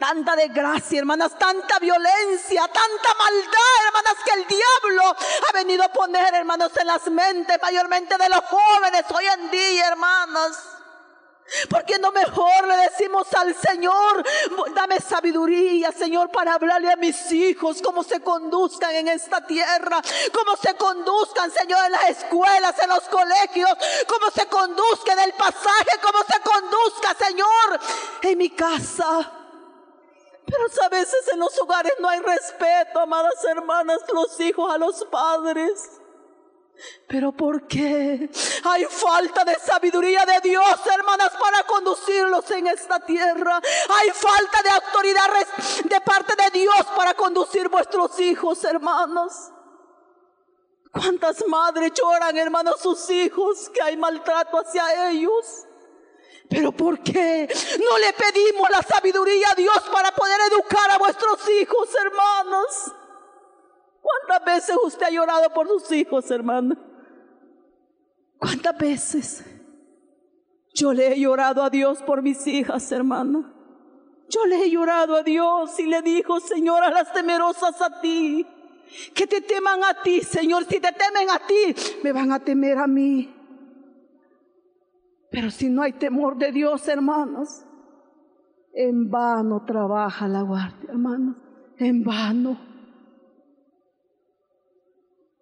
tanta 0.00 0.34
desgracia, 0.34 0.98
hermanas, 0.98 1.38
tanta 1.38 1.78
violencia, 1.78 2.62
tanta 2.62 3.14
maldad, 3.18 3.70
hermanas, 3.86 4.14
que 4.24 4.32
el 4.32 4.46
diablo 4.46 4.89
ha 5.04 5.52
venido 5.52 5.84
a 5.84 5.88
poner, 5.88 6.34
hermanos, 6.34 6.72
en 6.76 6.86
las 6.86 7.06
mentes 7.10 7.58
mayormente 7.60 8.16
de 8.16 8.28
los 8.28 8.40
jóvenes 8.44 9.04
hoy 9.14 9.24
en 9.26 9.50
día, 9.50 9.88
hermanas. 9.88 10.58
Porque 11.68 11.98
no 11.98 12.12
mejor 12.12 12.68
le 12.68 12.76
decimos 12.76 13.26
al 13.34 13.54
Señor, 13.56 14.24
dame 14.72 15.00
sabiduría, 15.00 15.90
Señor, 15.90 16.30
para 16.30 16.54
hablarle 16.54 16.92
a 16.92 16.96
mis 16.96 17.32
hijos 17.32 17.82
cómo 17.82 18.04
se 18.04 18.20
conduzcan 18.20 18.94
en 18.94 19.08
esta 19.08 19.44
tierra, 19.44 20.00
cómo 20.32 20.56
se 20.56 20.74
conduzcan, 20.74 21.50
Señor, 21.50 21.84
en 21.86 21.92
las 21.92 22.10
escuelas, 22.10 22.78
en 22.78 22.88
los 22.88 23.02
colegios, 23.08 23.70
cómo 24.06 24.30
se 24.30 24.46
conduzcan 24.46 25.18
en 25.18 25.24
el 25.24 25.32
pasaje, 25.32 25.98
cómo 26.00 26.20
se 26.22 26.40
conduzca, 26.40 27.14
Señor, 27.26 27.80
en 28.22 28.38
mi 28.38 28.50
casa. 28.50 29.39
Pero 30.46 30.64
a 30.82 30.88
veces 30.88 31.28
en 31.32 31.38
los 31.38 31.58
hogares 31.60 31.92
no 32.00 32.08
hay 32.08 32.20
respeto, 32.20 33.00
amadas 33.00 33.44
hermanas, 33.44 34.00
los 34.12 34.38
hijos 34.40 34.72
a 34.72 34.78
los 34.78 35.04
padres. 35.04 36.00
Pero 37.06 37.32
¿por 37.32 37.66
qué? 37.66 38.30
Hay 38.64 38.84
falta 38.84 39.44
de 39.44 39.54
sabiduría 39.56 40.24
de 40.24 40.40
Dios, 40.40 40.80
hermanas, 40.96 41.32
para 41.38 41.62
conducirlos 41.64 42.50
en 42.52 42.68
esta 42.68 43.00
tierra. 43.00 43.60
Hay 44.00 44.10
falta 44.10 44.62
de 44.62 44.70
autoridad 44.70 45.28
de 45.84 46.00
parte 46.00 46.34
de 46.36 46.50
Dios 46.58 46.86
para 46.96 47.14
conducir 47.14 47.68
vuestros 47.68 48.18
hijos, 48.20 48.64
hermanos. 48.64 49.50
¿Cuántas 50.92 51.46
madres 51.46 51.92
lloran, 51.94 52.36
hermanos, 52.36 52.80
sus 52.80 53.10
hijos, 53.10 53.68
que 53.70 53.82
hay 53.82 53.96
maltrato 53.96 54.58
hacia 54.58 55.10
ellos? 55.10 55.66
Pero 56.50 56.72
¿por 56.72 56.98
qué 56.98 57.48
no 57.78 57.98
le 57.98 58.12
pedimos 58.12 58.68
la 58.70 58.82
sabiduría 58.82 59.52
a 59.52 59.54
Dios 59.54 59.80
para 59.92 60.10
poder 60.10 60.40
educar 60.50 60.90
a 60.90 60.98
vuestros 60.98 61.38
hijos, 61.48 61.88
hermanos? 62.04 62.92
¿Cuántas 64.02 64.44
veces 64.44 64.76
usted 64.84 65.06
ha 65.06 65.10
llorado 65.10 65.48
por 65.54 65.68
sus 65.68 65.92
hijos, 65.92 66.28
hermano? 66.28 66.76
¿Cuántas 68.36 68.76
veces? 68.76 69.44
Yo 70.74 70.92
le 70.92 71.12
he 71.12 71.20
llorado 71.20 71.62
a 71.62 71.70
Dios 71.70 72.02
por 72.02 72.20
mis 72.20 72.44
hijas, 72.48 72.90
hermano. 72.90 73.54
Yo 74.28 74.44
le 74.46 74.64
he 74.64 74.70
llorado 74.70 75.16
a 75.16 75.22
Dios 75.22 75.78
y 75.78 75.86
le 75.86 76.02
dijo, 76.02 76.40
Señor, 76.40 76.82
a 76.82 76.90
las 76.90 77.12
temerosas 77.12 77.80
a 77.80 78.00
ti, 78.00 78.44
que 79.14 79.28
te 79.28 79.40
teman 79.40 79.84
a 79.84 80.02
ti, 80.02 80.22
Señor. 80.22 80.64
Si 80.64 80.80
te 80.80 80.92
temen 80.92 81.30
a 81.30 81.46
ti, 81.46 81.76
me 82.02 82.10
van 82.10 82.32
a 82.32 82.40
temer 82.40 82.78
a 82.78 82.88
mí. 82.88 83.39
Pero 85.30 85.50
si 85.50 85.68
no 85.68 85.82
hay 85.82 85.92
temor 85.92 86.36
de 86.38 86.52
Dios, 86.52 86.88
hermanos, 86.88 87.64
en 88.72 89.10
vano 89.10 89.64
trabaja 89.64 90.28
la 90.28 90.42
guardia, 90.42 90.90
hermanos, 90.90 91.36
en 91.78 92.02
vano. 92.02 92.58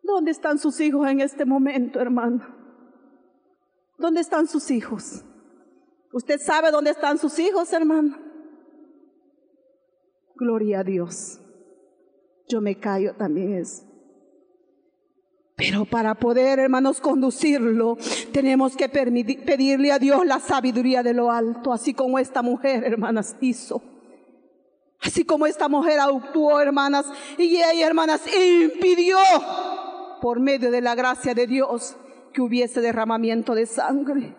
¿Dónde 0.03 0.31
están 0.31 0.59
sus 0.59 0.81
hijos 0.81 1.09
en 1.09 1.21
este 1.21 1.45
momento, 1.45 2.01
hermano? 2.01 2.47
¿Dónde 3.99 4.21
están 4.21 4.47
sus 4.47 4.71
hijos? 4.71 5.25
¿Usted 6.13 6.39
sabe 6.39 6.71
dónde 6.71 6.91
están 6.91 7.19
sus 7.19 7.39
hijos, 7.39 7.73
hermano? 7.73 8.17
Gloria 10.37 10.81
a 10.81 10.85
Dios. 10.85 11.41
Yo 12.49 12.61
me 12.61 12.79
callo 12.79 13.15
también 13.17 13.55
eso. 13.55 13.88
Pero 15.59 15.85
para 15.85 16.15
poder, 16.15 16.61
hermanos, 16.61 17.01
conducirlo, 17.01 17.99
tenemos 18.33 18.77
que 18.77 18.89
pedirle 18.89 19.91
a 19.91 19.99
Dios 19.99 20.25
la 20.25 20.39
sabiduría 20.39 21.03
de 21.03 21.13
lo 21.13 21.33
alto, 21.33 21.73
así 21.73 21.95
como 21.95 22.21
esta 22.21 22.43
mujer, 22.43 22.85
hermanas, 22.85 23.35
hizo. 23.41 23.83
Así 25.01 25.25
como 25.25 25.49
esta 25.49 25.69
mujer 25.69 25.99
actuó, 25.99 26.61
hermanas, 26.61 27.07
y 27.37 27.57
ella, 27.57 27.89
hermanas, 27.89 28.23
impidió 28.33 29.19
por 30.21 30.39
medio 30.39 30.71
de 30.71 30.81
la 30.81 30.95
gracia 30.95 31.35
de 31.35 31.49
Dios 31.49 31.97
que 32.33 32.41
hubiese 32.41 32.81
derramamiento 32.81 33.57
de 33.57 33.67
sangre. 33.67 34.37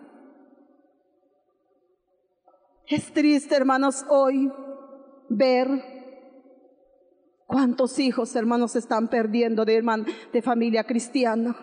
Es 2.86 3.12
triste, 3.12 3.54
hermanos, 3.56 4.06
hoy 4.08 4.50
ver 5.28 5.68
¿Cuántos 7.50 7.98
hijos, 7.98 8.36
hermanos, 8.36 8.76
están 8.76 9.08
perdiendo 9.08 9.64
de, 9.64 9.82
de 10.32 10.40
familia 10.40 10.84
cristiana? 10.84 11.56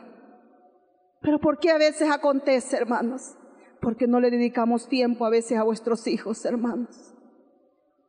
Pero 1.21 1.39
¿por 1.39 1.59
qué 1.59 1.71
a 1.71 1.77
veces 1.77 2.11
acontece, 2.11 2.75
hermanos? 2.75 3.37
Porque 3.79 4.05
no 4.05 4.19
le 4.19 4.29
dedicamos 4.29 4.89
tiempo 4.89 5.25
a 5.25 5.29
veces 5.29 5.57
a 5.57 5.63
vuestros 5.63 6.05
hijos, 6.07 6.43
hermanos. 6.43 7.13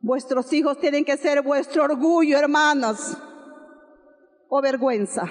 Vuestros 0.01 0.51
hijos 0.51 0.77
tienen 0.77 1.05
que 1.05 1.15
ser 1.15 1.41
vuestro 1.41 1.85
orgullo, 1.85 2.37
hermanos, 2.37 3.17
o 4.49 4.61
vergüenza. 4.61 5.23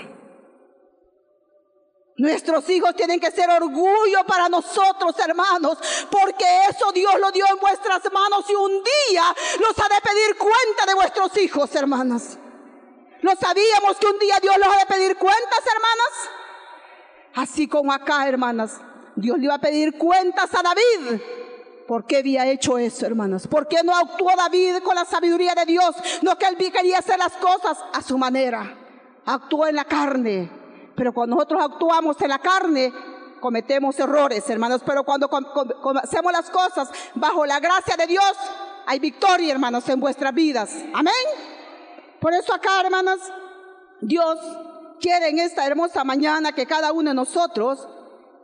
Nuestros 2.18 2.68
hijos 2.68 2.96
tienen 2.96 3.20
que 3.20 3.30
ser 3.30 3.48
orgullo 3.48 4.24
para 4.26 4.48
nosotros, 4.48 5.14
hermanos, 5.24 5.78
porque 6.10 6.44
eso 6.68 6.90
Dios 6.90 7.12
lo 7.20 7.30
dio 7.30 7.46
en 7.48 7.60
vuestras 7.60 8.02
manos 8.12 8.44
y 8.50 8.54
un 8.56 8.82
día 8.82 9.22
los 9.60 9.78
ha 9.78 9.88
de 9.88 10.00
pedir 10.02 10.36
cuenta 10.36 10.84
de 10.84 10.94
vuestros 10.94 11.36
hijos, 11.38 11.72
hermanas. 11.76 12.36
¿Lo 13.20 13.36
sabíamos 13.36 13.98
que 14.00 14.06
un 14.08 14.18
día 14.18 14.34
Dios 14.42 14.56
los 14.58 14.66
ha 14.66 14.78
de 14.80 14.86
pedir 14.86 15.16
cuentas, 15.16 15.60
hermanas? 15.64 16.30
Así 17.36 17.68
como 17.68 17.92
acá, 17.92 18.28
hermanas, 18.28 18.80
Dios 19.14 19.38
le 19.38 19.44
iba 19.44 19.54
a 19.54 19.60
pedir 19.60 19.96
cuentas 19.96 20.50
a 20.56 20.62
David. 20.62 21.22
¿Por 21.86 22.04
qué 22.04 22.16
había 22.16 22.48
hecho 22.48 22.78
eso, 22.78 23.06
hermanas? 23.06 23.46
¿Por 23.46 23.68
qué 23.68 23.84
no 23.84 23.96
actuó 23.96 24.34
David 24.36 24.78
con 24.82 24.96
la 24.96 25.04
sabiduría 25.04 25.54
de 25.54 25.66
Dios? 25.66 25.94
No 26.22 26.36
que 26.36 26.46
él 26.46 26.56
quería 26.56 26.98
hacer 26.98 27.18
las 27.18 27.34
cosas 27.34 27.78
a 27.92 28.02
su 28.02 28.18
manera. 28.18 28.76
Actuó 29.24 29.68
en 29.68 29.76
la 29.76 29.84
carne 29.84 30.57
pero 30.98 31.14
cuando 31.14 31.36
nosotros 31.36 31.62
actuamos 31.62 32.20
en 32.20 32.28
la 32.28 32.40
carne, 32.40 32.92
cometemos 33.40 33.96
errores, 34.00 34.50
hermanos. 34.50 34.82
Pero 34.84 35.04
cuando 35.04 35.30
hacemos 36.02 36.32
las 36.32 36.50
cosas 36.50 36.90
bajo 37.14 37.46
la 37.46 37.60
gracia 37.60 37.96
de 37.96 38.08
Dios, 38.08 38.32
hay 38.84 38.98
victoria, 38.98 39.52
hermanos, 39.52 39.88
en 39.88 40.00
vuestras 40.00 40.34
vidas. 40.34 40.74
Amén. 40.92 41.14
Por 42.20 42.34
eso 42.34 42.52
acá, 42.52 42.80
hermanas, 42.80 43.20
Dios 44.00 44.40
quiere 45.00 45.28
en 45.28 45.38
esta 45.38 45.64
hermosa 45.64 46.02
mañana 46.02 46.50
que 46.50 46.66
cada 46.66 46.92
uno 46.92 47.10
de 47.10 47.14
nosotros 47.14 47.88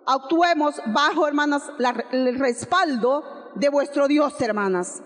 actuemos 0.06 0.80
bajo, 0.86 1.26
hermanas, 1.26 1.64
el 2.12 2.38
respaldo 2.38 3.24
de 3.56 3.68
vuestro 3.68 4.06
Dios, 4.06 4.40
hermanas. 4.40 5.02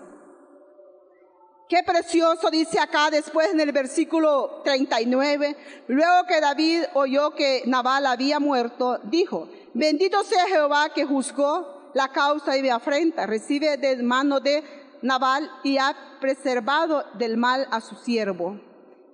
Qué 1.69 1.83
precioso 1.83 2.49
dice 2.49 2.79
acá 2.79 3.11
después 3.11 3.51
en 3.51 3.59
el 3.59 3.71
versículo 3.71 4.61
39. 4.63 5.55
Luego 5.87 6.25
que 6.27 6.41
David 6.41 6.81
oyó 6.95 7.35
que 7.35 7.61
Nabal 7.67 8.07
había 8.07 8.39
muerto, 8.39 8.97
dijo, 9.03 9.47
bendito 9.75 10.23
sea 10.23 10.47
Jehová 10.47 10.89
que 10.95 11.05
juzgó 11.05 11.91
la 11.93 12.07
causa 12.07 12.57
y 12.57 12.63
me 12.63 12.71
afrenta. 12.71 13.27
Recibe 13.27 13.77
de 13.77 14.01
mano 14.01 14.39
de 14.39 14.63
Nabal 15.03 15.47
y 15.63 15.77
ha 15.77 15.95
preservado 16.19 17.03
del 17.19 17.37
mal 17.37 17.67
a 17.69 17.81
su 17.81 17.93
siervo. 17.97 18.59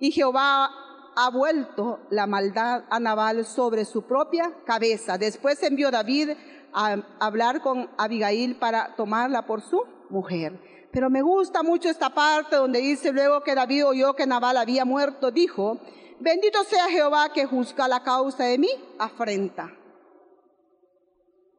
Y 0.00 0.10
Jehová 0.10 0.70
ha 1.14 1.28
vuelto 1.28 2.00
la 2.08 2.26
maldad 2.26 2.84
a 2.88 2.98
Nabal 2.98 3.44
sobre 3.44 3.84
su 3.84 4.04
propia 4.04 4.50
cabeza. 4.64 5.18
Después 5.18 5.62
envió 5.62 5.90
David 5.90 6.30
a 6.72 7.02
hablar 7.20 7.60
con 7.60 7.90
Abigail 7.98 8.56
para 8.56 8.96
tomarla 8.96 9.42
por 9.42 9.60
su 9.60 9.84
mujer. 10.08 10.75
Pero 10.96 11.10
me 11.10 11.20
gusta 11.20 11.62
mucho 11.62 11.90
esta 11.90 12.08
parte 12.08 12.56
donde 12.56 12.78
dice 12.78 13.12
luego 13.12 13.42
que 13.42 13.54
David 13.54 13.84
oyó 13.84 14.14
que 14.14 14.26
Nabal 14.26 14.56
había 14.56 14.86
muerto, 14.86 15.30
dijo, 15.30 15.78
bendito 16.20 16.64
sea 16.64 16.88
Jehová 16.88 17.34
que 17.34 17.44
juzga 17.44 17.86
la 17.86 18.02
causa 18.02 18.44
de 18.44 18.56
mi 18.56 18.70
afrenta. 18.98 19.76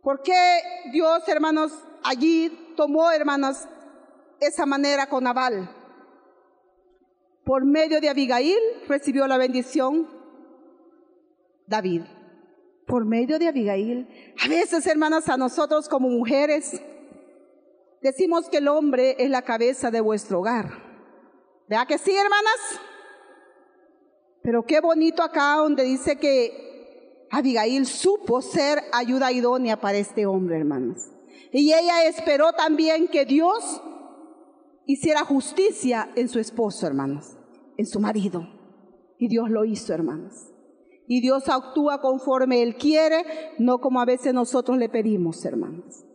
¿Por 0.02 0.24
qué 0.24 0.34
Dios, 0.92 1.22
hermanos, 1.28 1.72
allí 2.04 2.50
tomó, 2.76 3.12
hermanos, 3.12 3.68
esa 4.40 4.66
manera 4.66 5.08
con 5.08 5.26
Nabal? 5.26 5.70
Por 7.46 7.64
medio 7.64 8.02
de 8.02 8.10
Abigail 8.10 8.58
recibió 8.88 9.28
la 9.28 9.38
bendición 9.38 10.08
David. 11.68 12.02
por 12.88 13.06
medio 13.06 13.38
de 13.38 13.50
Abigail. 13.50 14.08
A 14.44 14.48
veces, 14.48 14.88
hermanas, 14.88 15.30
a 15.30 15.38
nosotros 15.38 15.88
como 15.88 16.10
mujeres, 16.10 16.82
decimos 18.02 18.50
que 18.50 18.58
el 18.58 18.68
hombre 18.68 19.16
es 19.20 19.30
la 19.30 19.42
cabeza 19.42 19.92
de 19.92 20.02
vuestro 20.02 20.40
hogar. 20.40 20.70
¿Vea 21.68 21.86
que 21.86 21.98
sí, 21.98 22.16
hermanas? 22.16 22.80
Pero 24.42 24.64
qué 24.66 24.80
bonito 24.80 25.24
acá 25.24 25.56
donde 25.56 25.84
dice 25.84 26.18
que 26.18 27.28
Abigail 27.30 27.86
supo 27.86 28.42
ser 28.42 28.80
ayuda 28.94 29.32
idónea 29.32 29.80
para 29.80 29.98
este 29.98 30.26
hombre, 30.26 30.58
hermanas. 30.58 31.12
Y 31.52 31.74
ella 31.74 32.06
esperó 32.06 32.54
también 32.54 33.08
que 33.08 33.26
Dios 33.26 33.82
hiciera 34.86 35.26
justicia 35.26 36.10
en 36.16 36.30
su 36.30 36.40
esposo, 36.40 36.88
hermanos, 36.88 37.38
en 37.78 37.86
su 37.86 38.00
marido. 38.00 38.48
Y 39.20 39.28
Dios 39.28 39.50
lo 39.50 39.66
hizo, 39.66 39.94
hermanos. 39.94 40.54
Y 41.08 41.22
Dios 41.22 41.50
actúa 41.50 42.02
conforme 42.02 42.64
Él 42.64 42.76
quiere, 42.76 43.26
no 43.60 43.80
como 43.80 44.00
a 44.00 44.06
veces 44.06 44.34
nosotros 44.34 44.78
le 44.78 44.90
pedimos, 44.90 45.44
hermanos. 45.46 46.07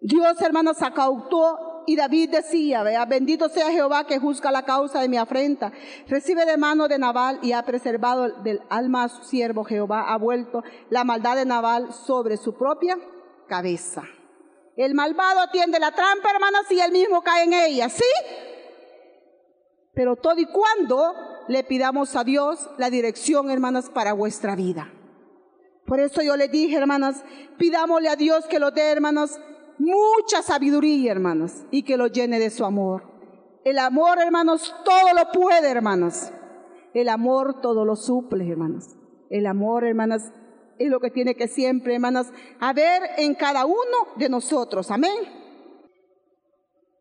Dios, 0.00 0.40
hermanos, 0.40 0.80
actuó 0.82 1.82
y 1.86 1.96
David 1.96 2.30
decía, 2.30 2.82
vea, 2.82 3.06
bendito 3.06 3.48
sea 3.48 3.70
Jehová 3.70 4.06
que 4.06 4.18
juzga 4.18 4.52
la 4.52 4.64
causa 4.64 5.00
de 5.00 5.08
mi 5.08 5.16
afrenta. 5.16 5.72
Recibe 6.06 6.44
de 6.44 6.56
mano 6.56 6.86
de 6.86 6.98
Nabal 6.98 7.38
y 7.42 7.52
ha 7.52 7.62
preservado 7.62 8.28
del 8.42 8.60
alma 8.68 9.04
a 9.04 9.08
su 9.08 9.24
siervo 9.24 9.64
Jehová. 9.64 10.12
Ha 10.12 10.18
vuelto 10.18 10.62
la 10.90 11.04
maldad 11.04 11.36
de 11.36 11.46
Nabal 11.46 11.92
sobre 11.92 12.36
su 12.36 12.54
propia 12.54 12.98
cabeza. 13.48 14.04
El 14.76 14.94
malvado 14.94 15.40
atiende 15.40 15.80
la 15.80 15.90
trampa, 15.90 16.30
hermanas, 16.30 16.70
y 16.70 16.78
él 16.78 16.92
mismo 16.92 17.22
cae 17.22 17.44
en 17.44 17.52
ella, 17.54 17.88
¿sí? 17.88 18.04
Pero 19.94 20.14
todo 20.14 20.38
y 20.38 20.46
cuando 20.46 21.14
le 21.48 21.64
pidamos 21.64 22.14
a 22.14 22.22
Dios 22.22 22.70
la 22.78 22.90
dirección, 22.90 23.50
hermanas, 23.50 23.90
para 23.90 24.12
vuestra 24.12 24.54
vida. 24.54 24.92
Por 25.86 26.00
eso 26.00 26.22
yo 26.22 26.36
le 26.36 26.48
dije, 26.48 26.76
hermanas, 26.76 27.24
pidámosle 27.56 28.10
a 28.10 28.16
Dios 28.16 28.44
que 28.46 28.58
lo 28.58 28.70
dé, 28.70 28.90
hermanas, 28.90 29.40
mucha 29.78 30.42
sabiduría, 30.42 31.12
hermanas, 31.12 31.66
y 31.70 31.82
que 31.82 31.96
lo 31.96 32.06
llene 32.06 32.38
de 32.38 32.50
su 32.50 32.64
amor. 32.64 33.02
El 33.64 33.78
amor, 33.78 34.18
hermanos, 34.20 34.74
todo 34.84 35.14
lo 35.14 35.30
puede, 35.32 35.68
hermanas. 35.68 36.32
El 36.94 37.08
amor 37.08 37.60
todo 37.60 37.84
lo 37.84 37.96
suple, 37.96 38.48
hermanas. 38.48 38.96
El 39.30 39.46
amor, 39.46 39.84
hermanas, 39.84 40.32
es 40.78 40.88
lo 40.88 41.00
que 41.00 41.10
tiene 41.10 41.34
que 41.34 41.48
siempre, 41.48 41.94
hermanas, 41.94 42.32
haber 42.60 43.02
en 43.16 43.34
cada 43.34 43.66
uno 43.66 44.14
de 44.16 44.28
nosotros. 44.28 44.90
Amén. 44.90 45.38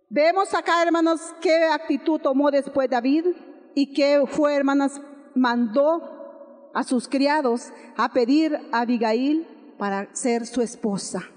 Vemos 0.09 0.53
acá, 0.53 0.81
hermanos, 0.83 1.21
qué 1.41 1.65
actitud 1.65 2.19
tomó 2.19 2.49
después 2.49 2.89
David 2.89 3.25
y 3.75 3.93
qué 3.93 4.23
fue, 4.25 4.55
hermanas, 4.55 5.01
mandó 5.35 6.69
a 6.73 6.83
sus 6.83 7.07
criados 7.07 7.71
a 7.97 8.11
pedir 8.13 8.57
a 8.71 8.81
Abigail 8.81 9.47
para 9.77 10.13
ser 10.15 10.45
su 10.45 10.61
esposa. 10.61 11.29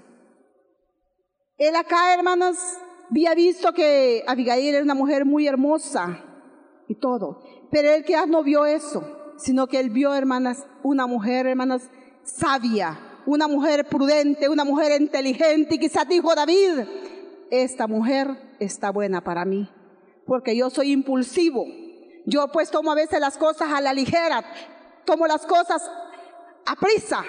Él 1.57 1.75
acá, 1.75 2.13
hermanas, 2.13 2.79
había 3.09 3.35
visto 3.35 3.73
que 3.73 4.23
Abigail 4.27 4.75
era 4.75 4.83
una 4.83 4.95
mujer 4.95 5.25
muy 5.25 5.47
hermosa 5.47 6.23
y 6.87 6.95
todo, 6.95 7.43
pero 7.69 7.91
él 7.91 8.03
quizás 8.03 8.27
no 8.27 8.43
vio 8.43 8.65
eso, 8.65 9.33
sino 9.37 9.67
que 9.67 9.79
él 9.79 9.89
vio, 9.89 10.13
hermanas, 10.13 10.65
una 10.83 11.07
mujer, 11.07 11.45
hermanas, 11.45 11.89
sabia, 12.23 12.99
una 13.25 13.47
mujer 13.47 13.85
prudente, 13.85 14.49
una 14.49 14.63
mujer 14.63 15.01
inteligente 15.01 15.75
y 15.75 15.79
quizás 15.79 16.07
dijo 16.07 16.33
David, 16.33 16.85
esta 17.49 17.87
mujer 17.87 18.55
está 18.59 18.91
buena 18.91 19.23
para 19.23 19.45
mí, 19.45 19.69
porque 20.25 20.55
yo 20.55 20.69
soy 20.69 20.91
impulsivo. 20.91 21.65
Yo 22.25 22.47
pues 22.51 22.69
tomo 22.69 22.91
a 22.91 22.95
veces 22.95 23.19
las 23.19 23.37
cosas 23.37 23.71
a 23.73 23.81
la 23.81 23.93
ligera, 23.93 24.43
tomo 25.05 25.27
las 25.27 25.45
cosas 25.45 25.89
a 26.65 26.75
prisa, 26.75 27.23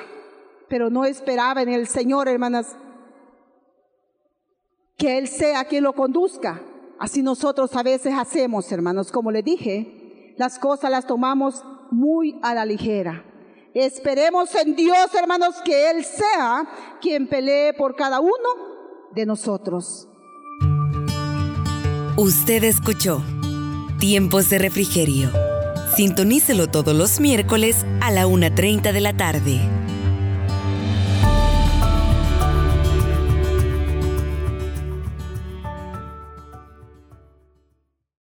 pero 0.68 0.90
no 0.90 1.04
esperaba 1.04 1.62
en 1.62 1.70
el 1.70 1.86
Señor, 1.86 2.28
hermanas, 2.28 2.76
que 5.02 5.18
Él 5.18 5.26
sea 5.26 5.64
quien 5.64 5.82
lo 5.82 5.94
conduzca. 5.94 6.62
Así 6.96 7.22
nosotros 7.22 7.74
a 7.74 7.82
veces 7.82 8.14
hacemos, 8.16 8.70
hermanos, 8.70 9.10
como 9.10 9.32
le 9.32 9.42
dije, 9.42 10.34
las 10.38 10.60
cosas 10.60 10.92
las 10.92 11.08
tomamos 11.08 11.64
muy 11.90 12.38
a 12.40 12.54
la 12.54 12.64
ligera. 12.64 13.24
Esperemos 13.74 14.54
en 14.54 14.76
Dios, 14.76 15.12
hermanos, 15.20 15.56
que 15.64 15.90
Él 15.90 16.04
sea 16.04 16.68
quien 17.00 17.26
pelee 17.26 17.72
por 17.72 17.96
cada 17.96 18.20
uno 18.20 18.32
de 19.12 19.26
nosotros. 19.26 20.06
Usted 22.16 22.62
escuchó 22.62 23.24
Tiempos 23.98 24.50
de 24.50 24.60
Refrigerio. 24.60 25.30
Sintonícelo 25.96 26.68
todos 26.68 26.94
los 26.94 27.18
miércoles 27.18 27.84
a 28.00 28.12
la 28.12 28.28
1.30 28.28 28.92
de 28.92 29.00
la 29.00 29.16
tarde. 29.16 29.81